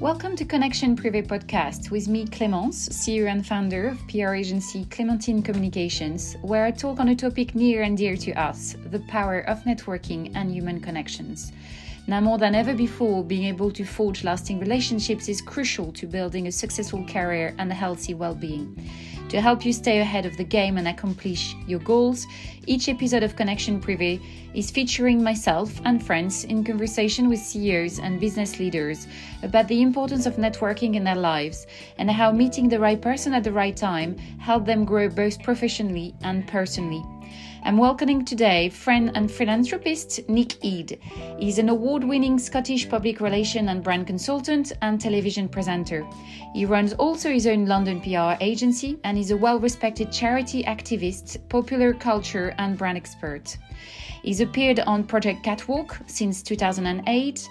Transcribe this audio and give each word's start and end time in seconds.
Welcome 0.00 0.36
to 0.36 0.44
Connection 0.44 0.94
Privé 0.94 1.26
podcast 1.26 1.90
with 1.90 2.06
me, 2.06 2.24
Clémence, 2.24 2.88
CEO 2.88 3.28
and 3.28 3.44
founder 3.44 3.88
of 3.88 3.98
PR 4.06 4.34
agency 4.34 4.84
Clementine 4.84 5.42
Communications, 5.42 6.36
where 6.42 6.64
I 6.64 6.70
talk 6.70 7.00
on 7.00 7.08
a 7.08 7.16
topic 7.16 7.56
near 7.56 7.82
and 7.82 7.98
dear 7.98 8.16
to 8.16 8.32
us 8.34 8.76
the 8.92 9.00
power 9.08 9.40
of 9.40 9.58
networking 9.64 10.30
and 10.36 10.52
human 10.52 10.78
connections. 10.78 11.50
Now, 12.06 12.20
more 12.20 12.38
than 12.38 12.54
ever 12.54 12.74
before, 12.74 13.24
being 13.24 13.46
able 13.46 13.72
to 13.72 13.84
forge 13.84 14.22
lasting 14.22 14.60
relationships 14.60 15.28
is 15.28 15.40
crucial 15.40 15.90
to 15.94 16.06
building 16.06 16.46
a 16.46 16.52
successful 16.52 17.04
career 17.04 17.56
and 17.58 17.72
a 17.72 17.74
healthy 17.74 18.14
well 18.14 18.36
being. 18.36 18.76
To 19.28 19.42
help 19.42 19.66
you 19.66 19.74
stay 19.74 20.00
ahead 20.00 20.24
of 20.24 20.38
the 20.38 20.44
game 20.44 20.78
and 20.78 20.88
accomplish 20.88 21.54
your 21.66 21.80
goals, 21.80 22.26
each 22.66 22.88
episode 22.88 23.22
of 23.22 23.36
Connection 23.36 23.78
Privé 23.78 24.22
is 24.54 24.70
featuring 24.70 25.22
myself 25.22 25.78
and 25.84 26.02
friends 26.02 26.44
in 26.44 26.64
conversation 26.64 27.28
with 27.28 27.38
CEOs 27.38 27.98
and 27.98 28.18
business 28.18 28.58
leaders 28.58 29.06
about 29.42 29.68
the 29.68 29.82
importance 29.82 30.24
of 30.24 30.36
networking 30.36 30.94
in 30.94 31.04
their 31.04 31.14
lives 31.14 31.66
and 31.98 32.10
how 32.10 32.32
meeting 32.32 32.70
the 32.70 32.80
right 32.80 33.02
person 33.02 33.34
at 33.34 33.44
the 33.44 33.52
right 33.52 33.76
time 33.76 34.16
helped 34.38 34.64
them 34.64 34.86
grow 34.86 35.10
both 35.10 35.42
professionally 35.42 36.14
and 36.22 36.48
personally. 36.48 37.04
I'm 37.68 37.76
welcoming 37.76 38.24
today 38.24 38.70
friend 38.70 39.10
and 39.14 39.30
philanthropist 39.30 40.26
Nick 40.26 40.64
Ede. 40.64 40.98
He's 41.38 41.58
an 41.58 41.68
award 41.68 42.02
winning 42.02 42.38
Scottish 42.38 42.88
public 42.88 43.20
relation 43.20 43.68
and 43.68 43.84
brand 43.84 44.06
consultant 44.06 44.72
and 44.80 44.98
television 44.98 45.50
presenter. 45.50 46.06
He 46.54 46.64
runs 46.64 46.94
also 46.94 47.30
his 47.30 47.46
own 47.46 47.66
London 47.66 48.00
PR 48.00 48.42
agency 48.42 48.98
and 49.04 49.18
is 49.18 49.32
a 49.32 49.36
well 49.36 49.60
respected 49.60 50.10
charity 50.10 50.64
activist, 50.64 51.46
popular 51.50 51.92
culture, 51.92 52.54
and 52.56 52.78
brand 52.78 52.96
expert. 52.96 53.58
He's 54.22 54.40
appeared 54.40 54.80
on 54.80 55.04
Project 55.04 55.44
Catwalk 55.44 55.98
since 56.06 56.42
2008, 56.42 57.46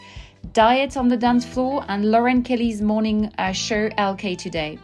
Diet 0.52 0.98
on 0.98 1.10
the 1.10 1.18
Dance 1.18 1.46
Floor, 1.46 1.86
and 1.90 2.10
Lorraine 2.10 2.42
Kelly's 2.42 2.82
morning 2.82 3.32
uh, 3.38 3.52
show 3.52 3.90
LK 3.90 4.36
Today. 4.40 4.80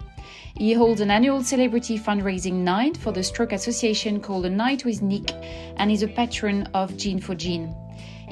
He 0.55 0.73
holds 0.73 1.01
an 1.01 1.11
annual 1.11 1.43
celebrity 1.43 1.97
fundraising 1.97 2.63
night 2.63 2.97
for 2.97 3.11
the 3.11 3.23
Stroke 3.23 3.51
Association 3.51 4.19
called 4.19 4.45
A 4.45 4.49
Night 4.49 4.85
with 4.85 5.01
Nick 5.01 5.31
and 5.77 5.91
is 5.91 6.03
a 6.03 6.07
patron 6.07 6.69
of 6.73 6.95
Gene 6.97 7.19
for 7.19 7.35
Gene. 7.35 7.75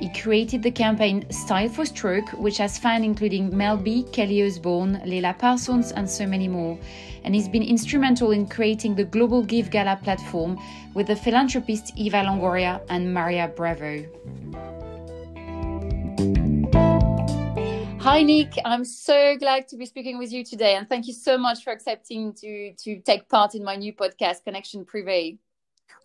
He 0.02 0.10
created 0.10 0.64
the 0.64 0.72
campaign 0.72 1.30
Style 1.30 1.70
for 1.70 1.86
Stroke, 1.86 2.30
which 2.32 2.58
has 2.58 2.78
fans 2.78 3.06
including 3.06 3.56
Mel 3.56 3.78
B, 3.78 4.04
Kelly 4.12 4.42
Osbourne, 4.44 5.00
Layla 5.06 5.38
Parsons, 5.38 5.92
and 5.92 6.10
so 6.10 6.26
many 6.26 6.48
more. 6.48 6.80
And 7.24 7.36
he's 7.36 7.48
been 7.48 7.62
instrumental 7.62 8.32
in 8.32 8.48
creating 8.48 8.96
the 8.96 9.04
Global 9.04 9.44
Give 9.44 9.70
Gala 9.70 10.00
platform 10.02 10.58
with 10.96 11.08
the 11.08 11.16
philanthropists 11.16 11.92
Eva 11.96 12.24
Longoria 12.24 12.82
and 12.90 13.14
Maria 13.14 13.48
Bravo. 13.56 14.04
Hi, 18.04 18.24
Nick. 18.24 18.54
I'm 18.66 18.84
so 18.84 19.38
glad 19.38 19.68
to 19.68 19.78
be 19.78 19.86
speaking 19.86 20.18
with 20.18 20.34
you 20.34 20.44
today, 20.44 20.74
and 20.74 20.90
thank 20.90 21.06
you 21.06 21.14
so 21.14 21.38
much 21.38 21.64
for 21.64 21.72
accepting 21.72 22.34
to 22.34 22.74
to 22.74 23.00
take 23.00 23.30
part 23.30 23.54
in 23.54 23.64
my 23.64 23.76
new 23.76 23.94
podcast, 23.94 24.44
Connection 24.44 24.84
Privé 24.84 25.38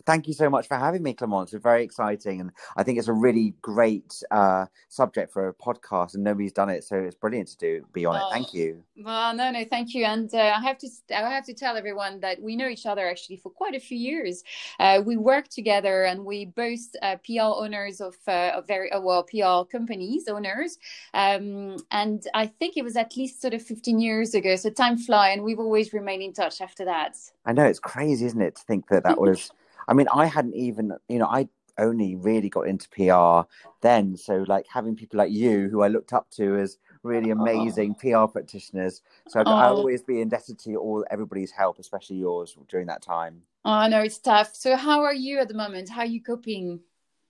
thank 0.07 0.25
you 0.25 0.33
so 0.33 0.49
much 0.49 0.67
for 0.67 0.75
having 0.75 1.03
me, 1.03 1.13
Clemence. 1.13 1.53
It's 1.53 1.61
very 1.61 1.83
exciting, 1.83 2.39
and 2.39 2.51
I 2.77 2.83
think 2.83 2.97
it's 2.97 3.09
a 3.09 3.13
really 3.13 3.53
great 3.61 4.23
uh, 4.31 4.65
subject 4.87 5.33
for 5.33 5.49
a 5.49 5.53
podcast, 5.53 6.15
and 6.15 6.23
nobody's 6.23 6.53
done 6.53 6.69
it, 6.69 6.85
so 6.85 6.95
it's 6.95 7.13
brilliant 7.13 7.49
to 7.49 7.57
do 7.57 7.85
be 7.91 8.05
on 8.05 8.15
oh, 8.15 8.29
it. 8.29 8.33
Thank 8.33 8.53
you. 8.53 8.81
Well, 9.03 9.35
no, 9.35 9.51
no, 9.51 9.65
thank 9.65 9.93
you, 9.93 10.05
and 10.05 10.33
uh, 10.33 10.55
I 10.57 10.61
have 10.61 10.77
to 10.79 10.87
I 11.13 11.29
have 11.29 11.45
to 11.45 11.53
tell 11.53 11.75
everyone 11.75 12.21
that 12.21 12.41
we 12.41 12.55
know 12.55 12.69
each 12.69 12.85
other 12.85 13.07
actually 13.07 13.35
for 13.35 13.49
quite 13.49 13.75
a 13.75 13.79
few 13.79 13.97
years. 13.97 14.43
Uh, 14.79 15.01
we 15.05 15.17
work 15.17 15.49
together, 15.49 16.05
and 16.05 16.23
we 16.25 16.45
both 16.45 16.87
uh, 17.01 17.17
PR 17.25 17.51
owners 17.63 17.99
of, 17.99 18.15
uh, 18.27 18.51
of 18.55 18.65
very 18.65 18.89
uh, 18.91 19.01
well 19.01 19.23
PR 19.23 19.69
companies 19.69 20.29
owners, 20.29 20.77
um, 21.13 21.75
and 21.91 22.25
I 22.33 22.47
think 22.47 22.77
it 22.77 22.83
was 22.83 22.95
at 22.95 23.17
least 23.17 23.41
sort 23.41 23.53
of 23.53 23.61
15 23.61 23.99
years 23.99 24.33
ago. 24.33 24.55
So 24.55 24.69
time 24.69 24.97
fly, 24.97 25.29
and 25.31 25.43
we've 25.43 25.59
always 25.59 25.91
remained 25.91 26.23
in 26.23 26.31
touch 26.31 26.61
after 26.61 26.85
that. 26.85 27.17
I 27.45 27.51
know 27.51 27.65
it's 27.65 27.79
crazy, 27.79 28.25
isn't 28.25 28.41
it, 28.41 28.55
to 28.55 28.63
think 28.63 28.87
that 28.87 29.03
that 29.03 29.19
was. 29.27 29.51
I 29.87 29.93
mean, 29.93 30.07
I 30.13 30.25
hadn't 30.25 30.55
even, 30.55 30.93
you 31.07 31.19
know, 31.19 31.27
I 31.27 31.47
only 31.77 32.15
really 32.15 32.49
got 32.49 32.67
into 32.67 32.89
PR 32.89 33.47
then. 33.81 34.17
So, 34.17 34.43
like 34.47 34.65
having 34.71 34.95
people 34.95 35.17
like 35.17 35.31
you, 35.31 35.69
who 35.69 35.81
I 35.81 35.87
looked 35.87 36.13
up 36.13 36.29
to 36.31 36.57
as 36.57 36.77
really 37.03 37.31
uh-huh. 37.31 37.41
amazing 37.41 37.95
oh. 37.97 38.27
PR 38.27 38.31
practitioners. 38.31 39.01
So, 39.27 39.41
oh. 39.45 39.51
I'll 39.51 39.77
always 39.77 40.03
be 40.03 40.21
indebted 40.21 40.59
to 40.59 40.75
all 40.75 41.05
everybody's 41.09 41.51
help, 41.51 41.79
especially 41.79 42.17
yours 42.17 42.57
during 42.67 42.87
that 42.87 43.01
time. 43.01 43.41
Oh, 43.65 43.71
I 43.71 43.87
know 43.87 44.01
it's 44.01 44.19
tough. 44.19 44.55
So, 44.55 44.75
how 44.75 45.03
are 45.03 45.13
you 45.13 45.39
at 45.39 45.47
the 45.47 45.53
moment? 45.53 45.89
How 45.89 46.01
are 46.01 46.05
you 46.05 46.21
coping? 46.21 46.79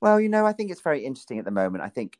Well, 0.01 0.19
you 0.19 0.29
know, 0.29 0.45
I 0.45 0.53
think 0.53 0.71
it's 0.71 0.81
very 0.81 1.03
interesting 1.03 1.39
at 1.39 1.45
the 1.45 1.51
moment. 1.51 1.83
I 1.83 1.89
think 1.89 2.17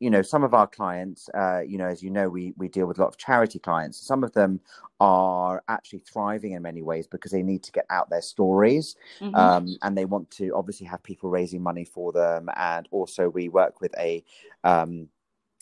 you 0.00 0.10
know 0.10 0.22
some 0.22 0.44
of 0.44 0.54
our 0.54 0.66
clients 0.66 1.28
uh, 1.34 1.60
you 1.60 1.78
know 1.78 1.86
as 1.86 2.02
you 2.02 2.10
know 2.10 2.28
we 2.28 2.52
we 2.56 2.68
deal 2.68 2.86
with 2.86 2.98
a 2.98 3.00
lot 3.00 3.08
of 3.08 3.16
charity 3.16 3.58
clients 3.58 3.98
some 3.98 4.22
of 4.22 4.32
them 4.32 4.60
are 5.00 5.62
actually 5.68 6.00
thriving 6.00 6.52
in 6.52 6.62
many 6.62 6.82
ways 6.82 7.06
because 7.06 7.30
they 7.30 7.42
need 7.42 7.62
to 7.62 7.72
get 7.72 7.86
out 7.90 8.10
their 8.10 8.22
stories 8.22 8.96
mm-hmm. 9.20 9.34
um, 9.34 9.76
and 9.82 9.96
they 9.96 10.04
want 10.04 10.30
to 10.30 10.50
obviously 10.54 10.86
have 10.86 11.02
people 11.02 11.30
raising 11.30 11.62
money 11.62 11.84
for 11.84 12.12
them 12.12 12.48
and 12.56 12.88
also 12.90 13.28
we 13.28 13.48
work 13.48 13.80
with 13.80 13.94
a 13.98 14.22
um, 14.64 15.08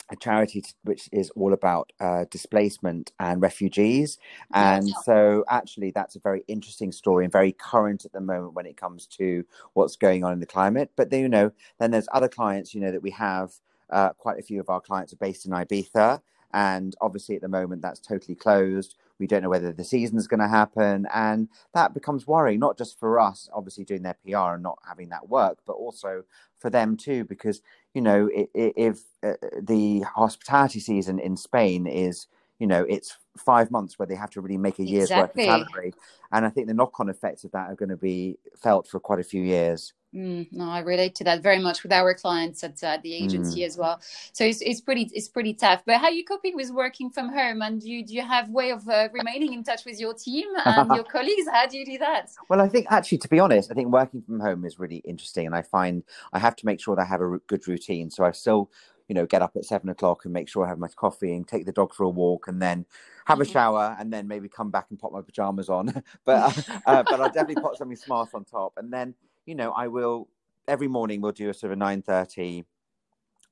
a 0.09 0.15
charity 0.15 0.63
which 0.83 1.09
is 1.11 1.29
all 1.31 1.53
about 1.53 1.91
uh, 1.99 2.25
displacement 2.29 3.11
and 3.19 3.41
refugees. 3.41 4.17
And 4.53 4.87
so, 5.03 5.43
actually, 5.49 5.91
that's 5.91 6.15
a 6.15 6.19
very 6.19 6.43
interesting 6.47 6.91
story 6.91 7.25
and 7.25 7.31
very 7.31 7.51
current 7.51 8.05
at 8.05 8.13
the 8.13 8.21
moment 8.21 8.53
when 8.53 8.65
it 8.65 8.77
comes 8.77 9.05
to 9.17 9.45
what's 9.73 9.95
going 9.95 10.23
on 10.23 10.31
in 10.31 10.39
the 10.39 10.45
climate. 10.45 10.91
But 10.95 11.09
then, 11.09 11.21
you 11.21 11.29
know, 11.29 11.51
then 11.79 11.91
there's 11.91 12.07
other 12.11 12.29
clients, 12.29 12.73
you 12.73 12.79
know, 12.79 12.91
that 12.91 13.03
we 13.03 13.11
have 13.11 13.51
uh, 13.89 14.09
quite 14.13 14.39
a 14.39 14.43
few 14.43 14.59
of 14.59 14.69
our 14.69 14.81
clients 14.81 15.13
are 15.13 15.17
based 15.17 15.45
in 15.45 15.51
Ibiza, 15.51 16.21
and 16.53 16.95
obviously 17.01 17.35
at 17.35 17.41
the 17.41 17.47
moment 17.47 17.81
that's 17.81 17.99
totally 17.99 18.35
closed. 18.35 18.95
We 19.19 19.27
don't 19.27 19.41
know 19.41 19.49
whether 19.49 19.73
the 19.73 19.83
season's 19.83 20.27
going 20.27 20.39
to 20.39 20.47
happen, 20.47 21.07
and 21.13 21.49
that 21.73 21.93
becomes 21.93 22.27
worrying 22.27 22.59
not 22.59 22.77
just 22.77 22.99
for 22.99 23.19
us, 23.19 23.49
obviously 23.53 23.83
doing 23.83 24.03
their 24.03 24.17
PR 24.25 24.53
and 24.53 24.63
not 24.63 24.79
having 24.87 25.09
that 25.09 25.27
work, 25.27 25.59
but 25.65 25.73
also 25.73 26.23
for 26.59 26.69
them 26.69 26.97
too, 26.97 27.25
because 27.25 27.61
you 27.93 28.01
know 28.01 28.29
if 28.33 28.99
uh, 29.23 29.33
the 29.61 30.01
hospitality 30.01 30.79
season 30.79 31.19
in 31.19 31.35
Spain 31.35 31.87
is 31.87 32.27
you 32.59 32.67
know 32.67 32.85
it's 32.89 33.17
five 33.37 33.71
months 33.71 33.97
where 33.99 34.05
they 34.05 34.15
have 34.15 34.31
to 34.31 34.41
really 34.41 34.57
make 34.57 34.79
a 34.79 34.83
year's 34.83 35.11
exactly. 35.11 35.47
worth 35.47 35.61
of 35.61 35.67
salary 35.67 35.93
and 36.31 36.45
i 36.45 36.49
think 36.49 36.67
the 36.67 36.73
knock-on 36.73 37.09
effects 37.09 37.43
of 37.43 37.51
that 37.51 37.69
are 37.69 37.75
going 37.75 37.89
to 37.89 37.97
be 37.97 38.37
felt 38.55 38.87
for 38.87 38.99
quite 38.99 39.19
a 39.19 39.23
few 39.23 39.41
years 39.41 39.93
Mm, 40.17 40.51
no, 40.51 40.67
I 40.69 40.79
relate 40.79 41.13
to 41.15 41.23
that 41.25 41.43
very 41.43 41.59
much 41.59 41.83
with 41.83 41.91
our 41.91 42.13
clients 42.15 42.63
at 42.63 42.83
uh, 42.83 42.97
the 43.03 43.13
agency 43.13 43.61
mm. 43.61 43.65
as 43.67 43.77
well. 43.77 44.01
So 44.33 44.45
it's, 44.45 44.61
it's 44.61 44.81
pretty 44.81 45.11
it's 45.13 45.27
pretty 45.27 45.53
tough. 45.53 45.83
But 45.85 45.97
how 45.97 46.05
are 46.05 46.11
you 46.11 46.25
coping 46.25 46.55
with 46.55 46.71
working 46.71 47.11
from 47.11 47.29
home? 47.29 47.61
And 47.61 47.79
do 47.79 47.87
you, 47.87 48.03
do 48.03 48.15
you 48.15 48.23
have 48.23 48.49
way 48.49 48.71
of 48.71 48.87
uh, 48.89 49.09
remaining 49.13 49.53
in 49.53 49.63
touch 49.63 49.85
with 49.85 49.99
your 49.99 50.15
team 50.15 50.47
and 50.65 50.89
your 50.95 51.03
colleagues? 51.11 51.47
How 51.51 51.67
do 51.67 51.77
you 51.77 51.85
do 51.85 51.99
that? 51.99 52.31
Well, 52.49 52.61
I 52.61 52.67
think 52.67 52.87
actually, 52.89 53.19
to 53.19 53.27
be 53.27 53.39
honest, 53.39 53.69
I 53.69 53.75
think 53.75 53.89
working 53.89 54.23
from 54.23 54.39
home 54.39 54.65
is 54.65 54.79
really 54.79 55.03
interesting, 55.05 55.45
and 55.45 55.55
I 55.55 55.61
find 55.61 56.03
I 56.33 56.39
have 56.39 56.55
to 56.57 56.65
make 56.65 56.79
sure 56.79 56.95
that 56.95 57.03
I 57.03 57.05
have 57.05 57.21
a 57.21 57.37
good 57.45 57.67
routine. 57.67 58.09
So 58.09 58.25
I 58.25 58.31
still 58.31 58.71
you 59.07 59.13
know 59.13 59.25
get 59.25 59.41
up 59.41 59.55
at 59.55 59.65
seven 59.65 59.89
o'clock 59.89 60.25
and 60.25 60.33
make 60.33 60.49
sure 60.49 60.65
I 60.65 60.69
have 60.69 60.79
my 60.79 60.87
coffee 60.87 61.33
and 61.35 61.47
take 61.47 61.65
the 61.65 61.71
dog 61.71 61.93
for 61.93 62.03
a 62.03 62.09
walk 62.09 62.47
and 62.47 62.61
then 62.61 62.85
have 63.25 63.39
a 63.39 63.43
mm-hmm. 63.43 63.51
shower 63.53 63.95
and 63.99 64.11
then 64.11 64.27
maybe 64.27 64.49
come 64.49 64.71
back 64.71 64.87
and 64.89 64.97
pop 64.97 65.11
my 65.11 65.21
pajamas 65.21 65.69
on. 65.69 66.01
but 66.25 66.57
uh, 66.69 66.73
uh, 66.87 67.03
but 67.03 67.21
I'll 67.21 67.29
definitely 67.29 67.61
put 67.61 67.77
something 67.77 67.97
smart 67.97 68.29
on 68.33 68.45
top 68.45 68.73
and 68.77 68.91
then 68.91 69.13
you 69.47 69.55
know, 69.55 69.71
I 69.71 69.87
will 69.87 70.27
every 70.67 70.87
morning 70.87 71.21
we'll 71.21 71.31
do 71.31 71.49
a 71.49 71.53
sort 71.53 71.71
of 71.71 71.79
nine 71.79 72.03
thirty, 72.03 72.65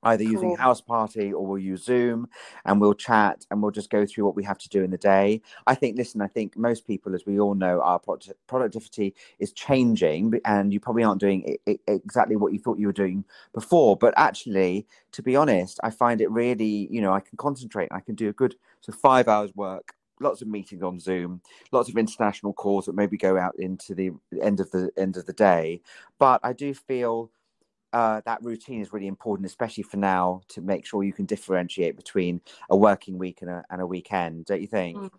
either 0.04 0.24
cool. 0.24 0.34
using 0.34 0.58
Houseparty 0.58 1.32
or 1.32 1.48
we'll 1.48 1.58
use 1.58 1.84
Zoom, 1.84 2.28
and 2.66 2.80
we'll 2.80 2.94
chat 2.94 3.46
and 3.50 3.62
we'll 3.62 3.72
just 3.72 3.90
go 3.90 4.06
through 4.06 4.26
what 4.26 4.36
we 4.36 4.44
have 4.44 4.58
to 4.60 4.70
do 4.70 4.84
in 4.84 4.92
the 4.92 4.98
day. 4.98 5.42
I 5.66 5.74
think, 5.74 5.98
listen, 5.98 6.22
I 6.22 6.28
think 6.28 6.58
most 6.58 6.86
people, 6.86 7.16
as 7.16 7.26
we 7.26 7.40
all 7.40 7.56
know, 7.56 7.82
our 7.82 8.00
productivity 8.46 9.16
is 9.40 9.54
changing, 9.54 10.40
and 10.44 10.74
you 10.74 10.80
probably 10.80 11.04
aren't 11.04 11.22
doing 11.22 11.58
exactly 11.88 12.36
what 12.36 12.54
you 12.54 12.60
thought 12.60 12.78
you 12.78 12.88
were 12.88 12.94
doing 12.94 13.24
before. 13.54 13.96
But 13.96 14.14
actually, 14.18 14.86
to 15.14 15.24
be 15.24 15.38
honest, 15.38 15.80
I 15.82 15.90
find 15.90 16.20
it 16.20 16.30
really, 16.30 16.90
you 16.92 17.02
know, 17.02 17.14
I 17.14 17.22
can 17.22 17.38
concentrate. 17.38 17.88
I 17.92 18.02
can 18.02 18.16
do 18.16 18.30
a 18.30 18.34
good 18.34 18.56
so 18.82 18.92
five 18.92 19.28
hours 19.28 19.56
work 19.56 19.96
lots 20.20 20.42
of 20.42 20.48
meetings 20.48 20.84
on 20.84 21.00
Zoom, 21.00 21.42
lots 21.72 21.90
of 21.90 21.98
international 21.98 22.54
calls 22.54 22.86
that 22.86 22.96
maybe 22.96 23.18
go 23.18 23.38
out 23.38 23.56
into 23.60 23.94
the 23.94 24.12
end 24.42 24.60
of 24.60 24.72
the 24.72 24.92
end 24.98 25.18
of 25.18 25.26
the 25.26 25.34
day. 25.34 25.82
But 26.20 26.42
I 26.44 26.54
do 26.54 26.74
feel 26.74 27.32
uh, 27.94 28.22
that 28.26 28.44
routine 28.44 28.82
is 28.82 28.92
really 28.92 29.08
important, 29.08 29.46
especially 29.46 29.84
for 29.84 29.98
now, 29.98 30.42
to 30.50 30.62
make 30.62 30.86
sure 30.86 31.04
you 31.04 31.14
can 31.14 31.26
differentiate 31.26 31.96
between 31.96 32.42
a 32.70 32.76
working 32.76 33.18
week 33.18 33.42
and 33.42 33.50
a, 33.50 33.64
and 33.70 33.82
a 33.82 33.88
weekend. 33.88 34.46
Don't 34.46 34.62
you 34.62 34.68
think? 34.68 34.98
Mm. 34.98 35.10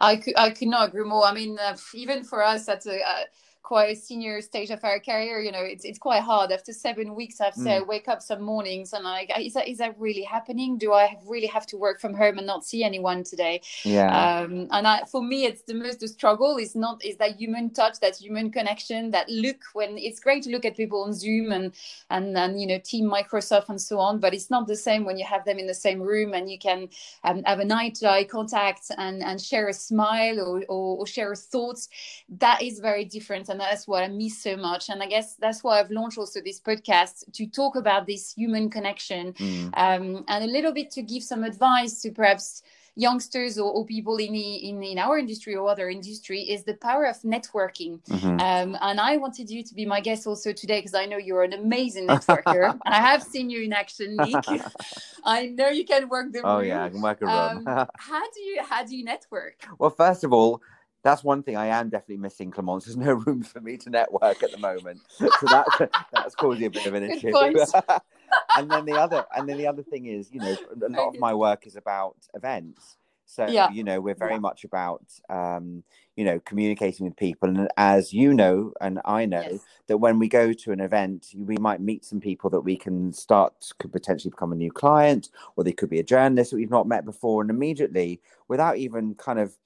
I 0.00 0.16
could 0.16 0.34
I 0.36 0.50
could 0.50 0.68
not 0.68 0.88
agree 0.88 1.04
more. 1.04 1.24
I 1.24 1.32
mean, 1.32 1.58
uh, 1.58 1.76
even 1.94 2.24
for 2.24 2.42
us, 2.42 2.66
that's 2.66 2.86
a. 2.86 3.00
Uh, 3.00 3.24
quite 3.64 3.96
a 3.96 3.96
senior 3.96 4.42
stage 4.42 4.70
of 4.70 4.84
our 4.84 5.00
career, 5.00 5.40
you 5.40 5.50
know, 5.50 5.62
it's 5.62 5.84
it's 5.84 5.98
quite 5.98 6.22
hard. 6.22 6.52
After 6.52 6.72
seven 6.72 7.14
weeks, 7.14 7.40
I 7.40 7.50
to 7.50 7.58
mm. 7.58 7.86
wake 7.86 8.08
up 8.08 8.22
some 8.22 8.42
mornings 8.42 8.92
and 8.92 9.04
like, 9.04 9.32
is 9.38 9.54
that 9.54 9.66
is 9.66 9.78
that 9.78 9.98
really 9.98 10.22
happening? 10.22 10.76
Do 10.78 10.92
I 10.92 11.18
really 11.26 11.46
have 11.46 11.66
to 11.68 11.76
work 11.76 11.98
from 12.00 12.14
home 12.14 12.36
and 12.38 12.46
not 12.46 12.64
see 12.64 12.84
anyone 12.84 13.24
today? 13.24 13.62
Yeah. 13.82 14.10
Um, 14.14 14.68
and 14.70 14.86
I, 14.86 15.04
for 15.10 15.22
me, 15.22 15.46
it's 15.46 15.62
the 15.62 15.74
most 15.74 16.00
the 16.00 16.08
struggle 16.08 16.58
is 16.58 16.76
not 16.76 17.02
is 17.04 17.16
that 17.16 17.36
human 17.36 17.70
touch, 17.70 18.00
that 18.00 18.16
human 18.16 18.52
connection, 18.52 19.10
that 19.12 19.28
look 19.30 19.62
when 19.72 19.96
it's 19.96 20.20
great 20.20 20.42
to 20.44 20.50
look 20.50 20.66
at 20.66 20.76
people 20.76 21.02
on 21.02 21.14
Zoom 21.14 21.50
and 21.50 21.72
and 22.10 22.36
and 22.36 22.60
you 22.60 22.66
know 22.66 22.78
Team 22.78 23.10
Microsoft 23.10 23.70
and 23.70 23.80
so 23.80 23.98
on, 23.98 24.20
but 24.20 24.34
it's 24.34 24.50
not 24.50 24.66
the 24.66 24.76
same 24.76 25.04
when 25.06 25.16
you 25.16 25.24
have 25.24 25.44
them 25.46 25.58
in 25.58 25.66
the 25.66 25.74
same 25.74 26.00
room 26.00 26.34
and 26.34 26.50
you 26.50 26.58
can 26.58 26.88
um, 27.24 27.42
have 27.44 27.60
a 27.60 27.64
night 27.64 28.02
eye 28.04 28.24
contact 28.24 28.90
and 28.98 29.22
and 29.22 29.40
share 29.40 29.68
a 29.68 29.72
smile 29.72 30.38
or, 30.38 30.62
or, 30.68 30.98
or 30.98 31.06
share 31.06 31.34
thoughts. 31.34 31.88
That 32.28 32.60
is 32.62 32.78
very 32.78 33.06
different 33.06 33.48
and 33.54 33.60
that's 33.60 33.86
what 33.86 34.02
I 34.02 34.08
miss 34.08 34.42
so 34.42 34.56
much. 34.56 34.88
And 34.88 35.00
I 35.00 35.06
guess 35.06 35.36
that's 35.36 35.62
why 35.62 35.78
I've 35.78 35.90
launched 35.92 36.18
also 36.18 36.40
this 36.40 36.60
podcast 36.60 37.32
to 37.32 37.46
talk 37.46 37.76
about 37.76 38.04
this 38.04 38.34
human 38.34 38.68
connection 38.68 39.32
mm. 39.34 39.66
um, 39.76 40.24
and 40.26 40.44
a 40.44 40.46
little 40.48 40.72
bit 40.72 40.90
to 40.92 41.02
give 41.02 41.22
some 41.22 41.44
advice 41.44 42.02
to 42.02 42.10
perhaps 42.10 42.64
youngsters 42.96 43.56
or, 43.58 43.70
or 43.72 43.86
people 43.86 44.16
in, 44.16 44.32
the, 44.32 44.68
in 44.68 44.82
in 44.82 44.98
our 44.98 45.18
industry 45.18 45.54
or 45.54 45.68
other 45.68 45.88
industry 45.88 46.42
is 46.42 46.64
the 46.64 46.74
power 46.74 47.04
of 47.04 47.20
networking. 47.22 48.00
Mm-hmm. 48.06 48.40
Um, 48.40 48.76
and 48.80 49.00
I 49.00 49.16
wanted 49.18 49.50
you 49.50 49.62
to 49.62 49.74
be 49.74 49.86
my 49.86 50.00
guest 50.00 50.26
also 50.26 50.52
today 50.52 50.80
because 50.80 50.94
I 50.94 51.06
know 51.06 51.16
you're 51.16 51.44
an 51.44 51.52
amazing 51.52 52.08
networker. 52.08 52.76
I 52.86 53.00
have 53.00 53.22
seen 53.22 53.50
you 53.50 53.62
in 53.62 53.72
action, 53.72 54.16
Nick. 54.16 54.44
I 55.24 55.46
know 55.46 55.68
you 55.68 55.84
can 55.84 56.08
work 56.08 56.32
the 56.32 56.40
oh, 56.40 56.56
room. 56.56 56.56
Oh 56.56 56.60
yeah, 56.60 56.84
I 56.84 56.88
can 56.88 57.00
work 57.00 57.22
a 57.22 57.26
room. 57.26 57.68
um, 57.68 57.88
how 57.96 58.30
do 58.32 58.40
you 58.40 58.62
how 58.68 58.84
do 58.84 58.96
you 58.96 59.04
network? 59.04 59.64
Well, 59.78 59.90
first 59.90 60.24
of 60.24 60.32
all, 60.32 60.60
that's 61.04 61.22
one 61.22 61.42
thing 61.42 61.56
I 61.56 61.66
am 61.66 61.90
definitely 61.90 62.16
missing, 62.16 62.50
Clemence. 62.50 62.86
There's 62.86 62.96
no 62.96 63.12
room 63.12 63.42
for 63.42 63.60
me 63.60 63.76
to 63.76 63.90
network 63.90 64.42
at 64.42 64.50
the 64.50 64.58
moment, 64.58 65.02
so 65.08 65.28
that's 65.46 65.78
that's 66.12 66.34
causing 66.34 66.64
a 66.64 66.70
bit 66.70 66.86
of 66.86 66.94
an 66.94 67.04
issue. 67.04 67.32
and 68.56 68.70
then 68.70 68.86
the 68.86 68.98
other, 68.98 69.24
and 69.36 69.48
then 69.48 69.58
the 69.58 69.66
other 69.66 69.82
thing 69.82 70.06
is, 70.06 70.32
you 70.32 70.40
know, 70.40 70.56
a 70.84 70.88
lot 70.88 71.14
of 71.14 71.20
my 71.20 71.34
work 71.34 71.66
is 71.66 71.76
about 71.76 72.16
events. 72.32 72.96
So 73.26 73.46
yeah. 73.46 73.70
you 73.70 73.84
know, 73.84 74.00
we're 74.00 74.14
very 74.14 74.34
yeah. 74.34 74.38
much 74.38 74.64
about 74.64 75.04
um, 75.28 75.82
you 76.16 76.24
know 76.24 76.40
communicating 76.40 77.06
with 77.06 77.16
people, 77.16 77.48
and 77.48 77.68
as 77.76 78.12
you 78.12 78.32
know, 78.32 78.72
and 78.80 79.00
I 79.04 79.26
know 79.26 79.42
yes. 79.42 79.60
that 79.88 79.98
when 79.98 80.18
we 80.18 80.28
go 80.28 80.52
to 80.52 80.72
an 80.72 80.80
event, 80.80 81.28
we 81.36 81.56
might 81.58 81.80
meet 81.80 82.04
some 82.04 82.20
people 82.20 82.48
that 82.50 82.60
we 82.60 82.76
can 82.76 83.12
start 83.12 83.72
could 83.78 83.92
potentially 83.92 84.30
become 84.30 84.52
a 84.52 84.56
new 84.56 84.70
client, 84.70 85.30
or 85.56 85.64
they 85.64 85.72
could 85.72 85.90
be 85.90 86.00
a 86.00 86.04
journalist 86.04 86.50
that 86.50 86.56
we've 86.56 86.70
not 86.70 86.88
met 86.88 87.04
before, 87.04 87.42
and 87.42 87.50
immediately, 87.50 88.20
without 88.48 88.78
even 88.78 89.14
kind 89.14 89.38
of 89.38 89.56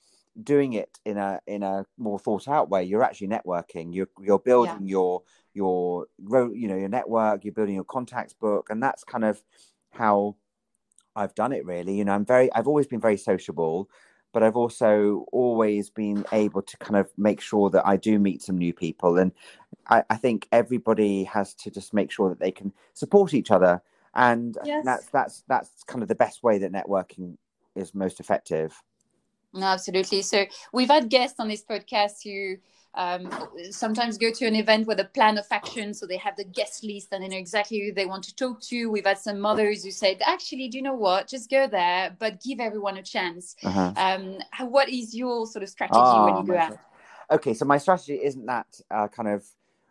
doing 0.43 0.75
it 0.75 0.99
in 1.05 1.17
a 1.17 1.41
in 1.47 1.63
a 1.63 1.85
more 1.97 2.19
thought 2.19 2.49
out 2.49 2.71
way. 2.71 2.85
You're 2.85 3.03
actually 3.03 3.29
networking. 3.29 3.95
You're 3.95 4.09
you're 4.21 4.39
building 4.39 4.87
yeah. 4.87 4.91
your 4.93 5.23
your 5.55 6.07
you 6.27 6.69
know 6.69 6.77
your 6.77 6.89
network. 6.89 7.45
You're 7.45 7.55
building 7.55 7.75
your 7.75 7.85
contacts 7.85 8.35
book. 8.35 8.69
And 8.71 8.83
that's 8.83 9.05
kind 9.05 9.25
of 9.25 9.43
how 9.91 10.37
i've 11.17 11.35
done 11.35 11.53
it 11.53 11.65
really. 11.65 11.97
You 11.97 12.05
know 12.05 12.13
i'm 12.13 12.25
very 12.25 12.53
i've 12.53 12.69
always 12.69 12.87
been 12.87 13.01
very 13.01 13.17
sociable 13.17 13.91
but 14.33 14.43
i've 14.43 14.57
also 14.57 15.25
always 15.33 15.89
been 15.91 16.25
able 16.33 16.61
to 16.63 16.77
kind 16.77 16.97
of 16.97 17.11
make 17.17 17.41
sure 17.41 17.71
that 17.71 17.87
i 17.87 17.97
do 17.97 18.19
meet 18.19 18.43
some 18.43 18.59
new 18.59 18.73
people. 18.73 19.19
And 19.19 19.33
i, 19.89 20.05
I 20.11 20.17
think 20.17 20.47
everybody 20.53 21.25
has 21.25 21.55
to 21.55 21.71
just 21.71 21.95
make 21.95 22.11
sure 22.11 22.29
that 22.29 22.39
they 22.39 22.53
can 22.53 22.73
support 22.95 23.35
each 23.35 23.51
other. 23.51 23.83
And 24.15 24.57
yes. 24.65 24.85
that's 24.85 25.07
that's 25.07 25.45
that's 25.49 25.83
kind 25.85 26.03
of 26.03 26.09
the 26.09 26.15
best 26.15 26.43
way 26.43 26.59
that 26.59 26.73
networking 26.73 27.37
is 27.75 27.95
most 27.95 28.21
effective 28.21 28.81
no, 29.53 29.67
absolutely. 29.67 30.23
So 30.23 30.47
we've 30.73 30.89
had 30.89 31.09
guests 31.09 31.41
on 31.41 31.49
this 31.49 31.65
podcast 31.65 32.23
who 32.25 32.57
um, 32.95 33.31
sometimes 33.71 34.19
go 34.19 34.31
to 34.33 34.47
an 34.47 34.55
event 34.57 34.87
with 34.87 34.99
a 35.01 35.05
plan 35.05 35.39
of 35.39 35.47
action, 35.51 35.95
so 35.95 36.07
they 36.07 36.17
have 36.17 36.37
the 36.37 36.45
guest 36.45 36.83
list 36.85 37.09
and 37.13 37.23
they 37.23 37.29
know 37.29 37.37
exactly 37.37 37.81
who 37.81 37.93
they 37.93 38.07
want 38.07 38.25
to 38.25 38.35
talk 38.35 38.61
to. 38.63 38.91
We've 38.91 39.07
had 39.07 39.19
some 39.19 39.41
mothers 39.41 39.85
who 39.85 39.91
said, 39.91 40.21
"Actually, 40.27 40.69
do 40.69 40.79
you 40.79 40.83
know 40.83 40.95
what? 40.95 41.29
Just 41.29 41.51
go 41.51 41.67
there, 41.67 42.17
but 42.19 42.43
give 42.43 42.61
everyone 42.61 42.97
a 42.97 43.03
chance." 43.03 43.57
Uh-huh. 43.63 43.93
Um, 43.97 44.39
what 44.69 44.89
is 44.89 45.15
your 45.15 45.47
sort 45.47 45.63
of 45.63 45.69
strategy 45.69 46.01
oh, 46.03 46.25
when 46.25 46.47
you 46.47 46.53
go 46.53 46.59
out? 46.59 46.79
Okay, 47.31 47.55
so 47.55 47.65
my 47.65 47.79
strategy 47.79 48.21
isn't 48.23 48.47
that 48.47 48.67
uh, 48.91 49.07
kind 49.09 49.29
of 49.29 49.45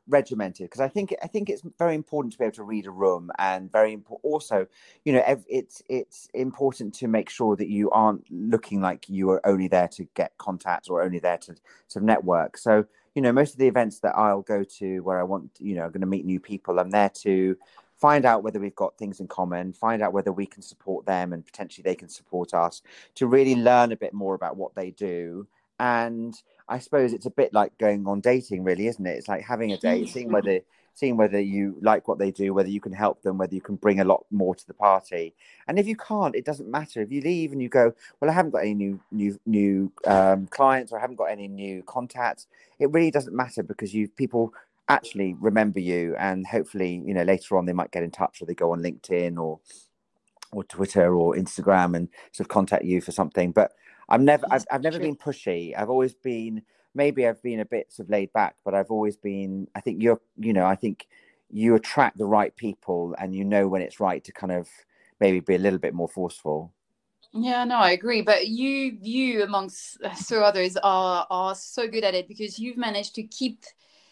regimented 0.08 0.66
because 0.66 0.82
I 0.82 0.88
think 0.88 1.14
I 1.22 1.28
think 1.28 1.50
it's 1.50 1.64
very 1.78 1.96
important 1.96 2.34
to 2.34 2.40
be 2.40 2.46
able 2.46 2.56
to 2.56 2.64
read 2.64 2.86
a 2.86 2.92
room 2.92 3.32
and 3.40 3.72
very 3.72 3.94
important 3.94 4.24
also 4.24 4.68
you 5.04 5.14
know 5.14 5.24
it's 5.48 5.82
it's 5.90 6.30
important 6.34 6.94
to 6.96 7.08
make 7.08 7.30
sure 7.30 7.56
that 7.56 7.68
you 7.68 7.90
aren't 7.92 8.26
looking 8.32 8.82
like 8.82 9.10
you 9.10 9.30
are 9.32 9.46
only 9.46 9.68
there 9.68 9.88
to 9.90 10.06
get 10.14 10.38
contacts 10.38 10.90
or 10.90 11.02
only 11.02 11.20
there 11.20 11.38
to 11.38 11.56
of 11.96 12.04
network. 12.04 12.58
So 12.58 12.86
you 13.16 13.22
know 13.22 13.32
most 13.32 13.54
of 13.54 13.60
the 13.60 13.68
events 13.68 14.00
that 14.00 14.16
I'll 14.16 14.42
go 14.42 14.64
to 14.64 15.00
where 15.00 15.20
I 15.20 15.24
want 15.24 15.52
you 15.60 15.76
know 15.76 15.90
going 15.90 16.02
to 16.02 16.08
meet 16.08 16.26
new 16.26 16.40
people 16.40 16.80
I'm 16.80 16.92
there 16.92 17.10
to 17.10 17.58
find 17.98 18.26
out 18.26 18.44
whether 18.44 18.60
we've 18.60 18.76
got 18.76 18.96
things 18.98 19.20
in 19.20 19.28
common 19.28 19.74
find 19.74 20.04
out 20.04 20.14
whether 20.14 20.32
we 20.32 20.46
can 20.46 20.62
support 20.62 21.06
them 21.08 21.34
and 21.34 21.44
potentially 21.44 21.82
they 21.82 21.96
can 21.96 22.10
support 22.10 22.54
us 22.54 22.84
to 23.16 23.26
really 23.26 23.56
learn 23.56 23.92
a 23.92 23.98
bit 23.98 24.14
more 24.14 24.36
about 24.36 24.56
what 24.56 24.76
they 24.76 24.92
do 24.92 25.48
and 25.80 26.36
I 26.68 26.80
suppose 26.80 27.14
it's 27.14 27.26
a 27.26 27.32
bit 27.32 27.54
like 27.54 27.78
going 27.78 28.08
on 28.08 28.20
dating, 28.20 28.64
really, 28.64 28.88
isn't 28.88 29.06
it? 29.06 29.18
It's 29.18 29.28
like 29.28 29.44
having 29.44 29.72
a 29.72 29.78
date, 29.90 30.10
seeing 30.10 30.32
whether 30.32 30.62
seeing 30.98 31.16
whether 31.16 31.40
you 31.40 31.78
like 31.82 32.08
what 32.08 32.18
they 32.18 32.32
do, 32.32 32.56
whether 32.56 32.70
you 32.70 32.82
can 32.82 32.92
help 32.92 33.22
them, 33.22 33.38
whether 33.38 33.54
you 33.54 33.62
can 33.62 33.76
bring 33.76 34.00
a 34.00 34.04
lot 34.04 34.26
more 34.32 34.56
to 34.56 34.66
the 34.66 34.74
party. 34.74 35.36
And 35.68 35.78
if 35.78 35.86
you 35.86 35.96
can't, 35.96 36.36
it 36.36 36.44
doesn't 36.44 36.72
matter. 36.72 37.02
If 37.02 37.12
you 37.12 37.22
leave 37.22 37.52
and 37.52 37.62
you 37.62 37.70
go, 37.70 37.94
well, 38.20 38.32
I 38.32 38.34
haven't 38.34 38.52
got 38.52 38.64
any 38.64 38.74
new 38.74 39.00
new 39.12 39.40
new 39.46 39.92
um, 40.06 40.48
clients 40.48 40.92
or 40.92 40.98
I 40.98 41.02
haven't 41.02 41.18
got 41.18 41.26
any 41.26 41.48
new 41.48 41.84
contacts, 41.84 42.48
it 42.80 42.92
really 42.92 43.12
doesn't 43.12 43.36
matter 43.36 43.62
because 43.62 43.94
you 43.94 44.08
people 44.08 44.54
actually 44.90 45.36
remember 45.40 45.80
you, 45.80 46.16
and 46.18 46.48
hopefully, 46.48 47.04
you 47.06 47.14
know, 47.14 47.24
later 47.24 47.58
on 47.58 47.66
they 47.66 47.74
might 47.74 47.92
get 47.92 48.04
in 48.04 48.12
touch 48.12 48.42
or 48.42 48.46
they 48.46 48.56
go 48.56 48.72
on 48.72 48.82
LinkedIn 48.82 49.38
or 49.38 49.60
or 50.52 50.64
Twitter 50.64 51.16
or 51.16 51.36
Instagram 51.36 51.96
and 51.96 52.08
sort 52.32 52.46
of 52.46 52.48
contact 52.50 52.86
you 52.86 53.02
for 53.02 53.12
something. 53.12 53.52
But 53.52 53.74
I'm 54.10 54.26
never 54.26 54.46
I've, 54.50 54.66
I've 54.72 54.84
never 54.84 55.00
been 55.00 55.16
pushy. 55.16 55.78
I've 55.78 55.90
always 55.90 56.14
been 56.14 56.62
maybe 56.96 57.28
I've 57.28 57.42
been 57.42 57.60
a 57.60 57.66
bit 57.66 57.92
sort 57.92 58.08
of 58.08 58.12
laid 58.12 58.32
back, 58.34 58.56
but 58.64 58.74
I've 58.74 58.92
always 58.92 59.18
been 59.18 59.68
I 59.76 59.82
think 59.82 60.02
you're 60.02 60.22
you 60.38 60.54
know, 60.54 60.66
I 60.66 60.76
think 60.76 61.08
you 61.50 61.76
attract 61.76 62.18
the 62.18 62.26
right 62.26 62.56
people 62.56 63.16
and 63.20 63.36
you 63.36 63.44
know 63.44 63.68
when 63.68 63.82
it's 63.82 64.00
right 64.00 64.24
to 64.24 64.32
kind 64.32 64.52
of 64.52 64.68
maybe 65.20 65.40
be 65.40 65.56
a 65.56 65.60
little 65.60 65.80
bit 65.80 65.94
more 65.94 66.10
forceful. 66.10 66.74
Yeah, 67.34 67.64
no, 67.66 67.76
I 67.78 67.92
agree. 67.92 68.22
But 68.22 68.48
you, 68.48 68.98
you 69.02 69.44
amongst 69.44 70.02
uh, 70.04 70.14
so 70.16 70.42
others 70.42 70.78
are 70.78 71.28
are 71.30 71.56
so 71.56 71.88
good 71.88 72.04
at 72.04 72.16
it 72.16 72.28
because 72.28 72.58
you've 72.58 72.78
managed 72.78 73.16
to 73.16 73.24
keep 73.24 73.64